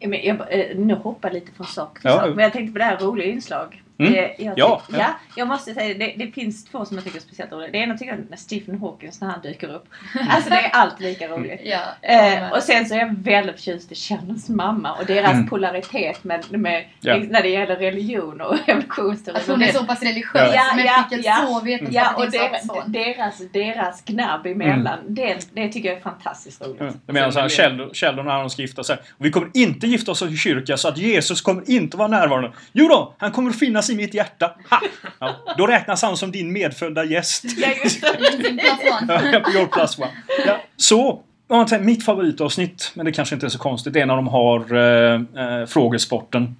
Ja, 0.01 0.07
men 0.07 0.19
Jag, 0.23 0.37
eh, 0.59 0.77
nu 0.77 0.93
hoppar 0.93 1.29
jag 1.29 1.33
lite 1.33 1.51
från 1.51 1.67
sak 1.67 1.99
till 2.01 2.09
Ja. 2.09 2.19
sak. 2.19 2.29
Men 2.35 2.43
jag 2.43 2.53
tänkte 2.53 2.71
på 2.73 2.77
det 2.79 2.83
här 2.85 2.97
roliga 2.97 3.27
inslag. 3.27 3.83
Mm. 4.07 4.13
Eh, 4.13 4.19
Jag, 4.19 4.33
Ja, 4.37 4.53
ja, 4.57 4.81
ja. 4.89 4.97
ja. 4.97 5.07
jag 5.35 5.47
måste 5.47 5.73
säga 5.73 5.93
det, 5.97 6.13
det 6.25 6.31
finns 6.31 6.65
två 6.65 6.85
som 6.85 6.97
jag 6.97 7.03
tycker 7.03 7.17
är 7.17 7.21
speciellt 7.21 7.51
roliga. 7.51 7.71
Det 7.71 7.77
ena 7.77 7.97
tycker 7.97 8.11
jag 8.11 8.19
är 8.19 8.25
när 8.29 8.37
Stephen 8.37 8.79
Hawkins 8.79 9.21
när 9.21 9.27
han 9.29 9.41
dyker 9.41 9.67
upp. 9.75 9.85
Alltså 10.29 10.49
det 10.49 10.55
är 10.55 10.69
alltid 10.69 11.07
lika 11.07 11.27
roligt. 11.27 11.61
Ja, 11.63 11.79
Eh, 12.01 12.51
och 12.51 12.63
sen 12.63 12.85
så 12.85 12.95
är 12.95 12.99
jag 12.99 13.15
väldigt 13.17 13.55
förtjust 13.55 13.91
i 13.91 13.95
Sheldons 13.95 14.49
mamma 14.49 14.91
och 14.93 15.05
deras 15.05 15.31
Mm. 15.31 15.47
polaritet 15.47 16.23
med, 16.23 16.45
med, 16.51 16.85
Ja. 16.99 17.17
när 17.29 17.41
det 17.41 17.49
gäller 17.49 17.75
religion 17.75 18.41
och 18.41 18.55
evolutionsteori. 18.69 19.37
att 19.37 19.47
hon 19.47 19.61
är 19.61 19.67
Det- 19.67 19.73
så 19.73 19.85
pass 19.85 20.01
religiös 20.03 20.51
Ja, 20.55 20.63
men 20.75 20.85
ja, 20.85 21.05
fick 21.09 21.25
ja. 21.25 21.35
så 21.35 21.51
Ja, 21.53 21.59
vetenskapligt 21.65 22.71
och 22.71 22.89
deras, 22.91 23.37
deras, 23.37 23.51
deras 23.53 24.01
gnabb 24.05 24.45
emellan. 24.45 24.99
Mm. 24.99 25.15
Det, 25.15 25.37
det 25.53 25.69
tycker 25.69 25.89
jag 25.89 25.97
är 25.97 26.01
fantastiskt 26.01 26.61
roligt. 26.61 26.77
Ja, 26.79 26.89
Jag 27.05 27.13
menar 27.13 27.31
så 27.31 27.39
här, 27.39 27.49
Sheldon, 27.49 27.89
Sheldon 27.93 28.25
när 28.25 28.31
han 28.31 28.49
ska 28.49 28.61
gifta 28.61 28.83
sig. 28.83 28.97
Vi 29.17 29.31
kommer 29.31 29.49
inte 29.53 29.87
gifta 29.87 30.11
oss 30.11 30.21
i 30.21 30.37
kyrka 30.37 30.77
så 30.77 30.87
att 30.87 30.97
Jesus 30.97 31.41
kommer 31.41 31.69
inte 31.69 31.97
vara 31.97 32.07
närvarande. 32.07 32.51
Jo 32.73 32.87
då, 32.87 33.13
han 33.17 33.31
kommer 33.31 33.49
att 33.49 33.59
finnas 33.59 33.89
i 33.91 33.95
mitt 33.95 34.13
hjärta. 34.13 34.55
Ha! 34.69 34.81
Ja, 35.19 35.55
då 35.57 35.67
räknas 35.67 36.01
han 36.01 36.17
som 36.17 36.31
din 36.31 36.51
medfödda 36.51 37.03
gäst. 37.03 37.43
Ja, 37.57 37.67
just 37.83 38.01
det. 38.01 38.07
Your 39.55 39.65
plus 39.65 39.99
one. 39.99 40.11
Ja. 40.45 40.61
Så, 40.77 41.21
mitt 41.79 42.05
favoritavsnitt, 42.05 42.91
men 42.93 43.05
det 43.05 43.11
kanske 43.11 43.35
inte 43.35 43.47
är 43.47 43.49
så 43.49 43.59
konstigt, 43.59 43.93
det 43.93 44.01
är 44.01 44.05
när 44.05 44.15
de 44.15 44.27
har 44.27 44.75
eh, 44.75 45.13
eh, 45.13 45.65
frågesporten. 45.65 46.55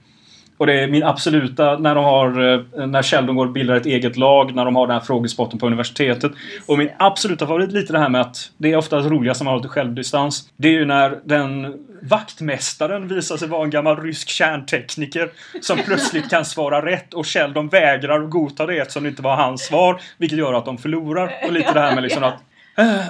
Och 0.62 0.68
det 0.68 0.74
är 0.74 0.88
min 0.88 1.04
absoluta, 1.04 1.78
när 1.78 1.96
de 1.96 2.04
har, 2.04 2.54
eh, 2.54 2.88
när 2.88 3.04
Sheldon 3.04 3.36
går 3.36 3.46
och 3.46 3.52
bildar 3.52 3.76
ett 3.76 3.86
eget 3.86 4.18
lag, 4.18 4.56
när 4.56 4.66
de 4.66 4.76
har 4.76 4.88
den 4.88 4.94
här 4.94 5.06
frågesporten 5.06 5.60
på 5.60 5.68
universitetet. 5.68 6.32
Och 6.66 6.78
min 6.78 6.90
absoluta 7.00 7.48
favorit, 7.48 7.72
lite 7.72 7.94
det 7.94 8.00
här 8.00 8.10
med 8.10 8.22
att 8.22 8.52
det 8.58 8.72
är 8.72 8.76
oftast 8.76 9.10
roligast 9.10 9.42
när 9.42 9.46
man 9.46 9.52
har 9.52 9.60
lite 9.60 9.70
självdistans. 9.70 10.50
Det 10.58 10.68
är 10.68 10.72
ju 10.72 10.86
när 10.86 11.20
den 11.24 11.74
vaktmästaren 12.02 13.08
visar 13.08 13.38
sig 13.38 13.48
vara 13.48 13.64
en 13.64 13.70
gammal 13.70 13.98
rysk 14.04 14.30
kärntekniker 14.30 15.30
som 15.62 15.78
plötsligt 15.78 16.30
kan 16.30 16.46
svara 16.46 16.86
rätt 16.86 17.14
och 17.14 17.28
Sheldon 17.28 17.68
vägrar 17.68 18.24
att 18.24 18.30
godta 18.30 18.66
det 18.66 18.78
eftersom 18.78 19.04
det 19.04 19.10
inte 19.10 19.22
var 19.22 19.36
hans 19.36 19.62
svar. 19.62 20.02
Vilket 20.18 20.38
gör 20.38 20.54
att 20.54 20.66
de 20.66 20.78
förlorar. 20.78 21.32
Och 21.48 21.54
lite 21.54 21.74
det 21.74 21.80
här 21.80 21.96
med 21.96 22.04
liksom 22.04 22.24
att 22.24 22.44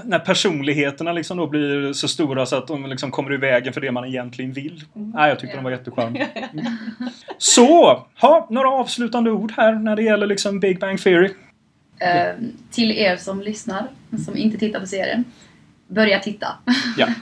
när 0.03 0.19
personligheterna 0.19 1.13
liksom 1.13 1.37
då 1.37 1.47
blir 1.47 1.93
så 1.93 2.07
stora 2.07 2.45
så 2.45 2.55
att 2.55 2.67
de 2.67 2.85
liksom 2.85 3.11
kommer 3.11 3.33
i 3.33 3.37
vägen 3.37 3.73
för 3.73 3.81
det 3.81 3.91
man 3.91 4.05
egentligen 4.05 4.53
vill. 4.53 4.83
Nej, 4.93 5.29
jag 5.29 5.39
tyckte 5.39 5.55
de 5.55 5.63
var 5.63 5.71
jättecharmiga. 5.71 6.27
Mm. 6.53 6.65
Så, 7.37 8.05
ha, 8.21 8.47
några 8.49 8.69
avslutande 8.69 9.31
ord 9.31 9.53
här 9.57 9.73
när 9.73 9.95
det 9.95 10.03
gäller 10.03 10.27
liksom 10.27 10.59
Big 10.59 10.79
Bang 10.79 11.01
Theory. 11.01 11.29
Eh, 11.99 12.33
till 12.71 12.91
er 12.91 13.17
som 13.17 13.41
lyssnar, 13.41 13.87
som 14.25 14.37
inte 14.37 14.57
tittar 14.57 14.79
på 14.79 14.85
serien. 14.87 15.23
Börja 15.87 16.19
titta. 16.19 16.47
Ja. 16.97 17.07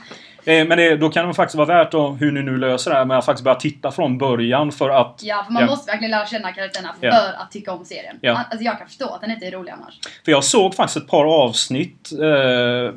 Eh, 0.50 0.68
Men 0.68 0.78
det, 0.78 0.96
då 0.98 1.10
kan 1.10 1.28
det 1.28 1.34
faktiskt 1.34 1.56
vara 1.56 1.68
värt 1.68 1.94
att, 1.94 2.22
hur 2.22 2.32
ni 2.32 2.42
nu 2.44 2.58
löser 2.58 2.92
det 2.92 2.98
här 2.98 3.06
med 3.06 3.18
att 3.18 3.26
faktiskt 3.26 3.44
börja 3.44 3.56
titta 3.56 3.92
från 3.92 4.18
början 4.18 4.72
för 4.72 4.90
att 4.90 5.20
Ja, 5.24 5.44
för 5.46 5.54
man 5.54 5.62
Ja. 5.64 5.68
måste 5.70 5.92
verkligen 5.92 6.12
lära 6.12 6.26
känna 6.26 6.52
karaktärerna 6.52 6.94
för 7.00 7.08
Ja. 7.08 7.22
att 7.38 7.52
tycka 7.52 7.72
om 7.72 7.86
serien. 7.86 8.16
Ja. 8.22 8.32
Alltså 8.52 8.66
jag 8.66 8.78
kan 8.78 8.88
förstå 8.88 9.06
att 9.14 9.22
den 9.22 9.32
inte 9.32 9.46
är 9.46 9.52
rolig 9.52 9.72
annars. 9.72 9.94
För 10.26 10.32
jag 10.32 10.44
såg 10.44 10.76
faktiskt 10.76 10.98
ett 10.98 11.08
par 11.08 11.26
avsnitt. 11.44 12.10
Eh, 12.14 12.94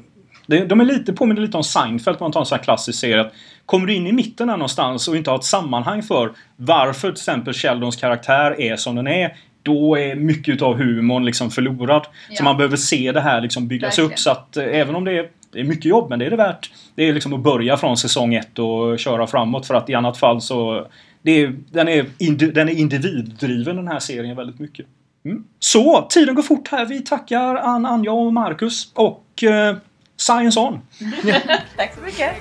de 0.66 0.80
är 0.80 0.85
lite, 0.85 1.12
påminner 1.12 1.40
lite 1.42 1.56
om 1.56 1.64
Seinfeld 1.64 2.16
om 2.21 2.25
man 2.25 2.32
tar 2.32 2.40
en 2.40 2.47
sån 2.47 2.56
här 2.56 2.64
klassisk 2.64 2.99
serie. 3.00 3.21
Att 3.21 3.32
Kommer 3.66 3.87
du 3.87 3.94
in 3.94 4.06
i 4.06 4.12
mitten 4.12 4.49
här 4.49 4.56
någonstans 4.56 5.09
och 5.09 5.16
inte 5.16 5.30
har 5.30 5.38
ett 5.38 5.44
sammanhang 5.44 6.02
för 6.02 6.30
varför 6.56 7.00
till 7.09 7.11
exempel 7.21 7.54
Sheldons 7.54 7.97
karaktär 7.97 8.61
är 8.61 8.76
som 8.76 8.94
den 8.97 9.06
är. 9.06 9.37
Då 9.62 9.99
är 9.99 10.14
mycket 10.14 10.62
av 10.62 10.76
humorn 10.78 11.25
liksom 11.25 11.50
förlorad. 11.50 12.06
Ja. 12.30 12.37
Så 12.37 12.44
man 12.44 12.56
behöver 12.56 12.76
se 12.76 13.12
det 13.12 13.21
här 13.21 13.40
liksom 13.40 13.68
byggas 13.68 13.88
Verkligen. 13.99 14.11
upp. 14.11 14.18
Så 14.18 14.30
att 14.30 14.56
eh, 14.56 14.64
även 14.64 14.94
om 14.94 15.04
det 15.04 15.12
är, 15.18 15.28
det 15.52 15.61
är 15.61 15.64
mycket 15.64 15.85
jobb, 15.85 16.11
men 16.11 16.18
det 16.18 16.26
är 16.26 16.30
det 16.30 16.37
värt. 16.37 16.71
Det 16.94 17.09
är 17.09 17.12
liksom 17.12 17.32
att 17.32 17.40
börja 17.40 17.76
från 17.76 17.97
säsong 17.97 18.35
ett 18.35 18.59
och 18.59 18.99
köra 18.99 19.26
framåt. 19.26 19.66
För 19.66 19.75
att 19.75 19.90
i 19.90 19.94
annat 19.94 20.18
fall 20.18 20.40
så... 20.40 20.87
Det 21.23 21.30
är, 21.32 21.56
den, 21.71 21.88
är 21.88 22.06
indi, 22.18 22.50
den 22.50 22.68
är 22.68 22.73
individdriven 22.73 23.76
den 23.76 23.88
här 23.88 23.99
serien 23.99 24.37
väldigt 24.37 24.59
mycket. 24.59 24.87
Mm. 25.25 25.44
Så, 25.59 26.06
tiden 26.11 26.35
går 26.35 26.42
fort 26.42 26.68
här. 26.68 26.87
Vi 26.87 27.00
tackar 27.00 27.56
Ann, 27.56 27.87
Anja 27.87 28.12
och 28.12 28.32
Marcus. 28.32 28.92
Och 28.94 29.44
eh, 29.44 29.76
Science 30.16 30.61
On! 30.61 30.80
Tack 31.76 31.94
så 31.94 32.00
mycket. 32.04 32.32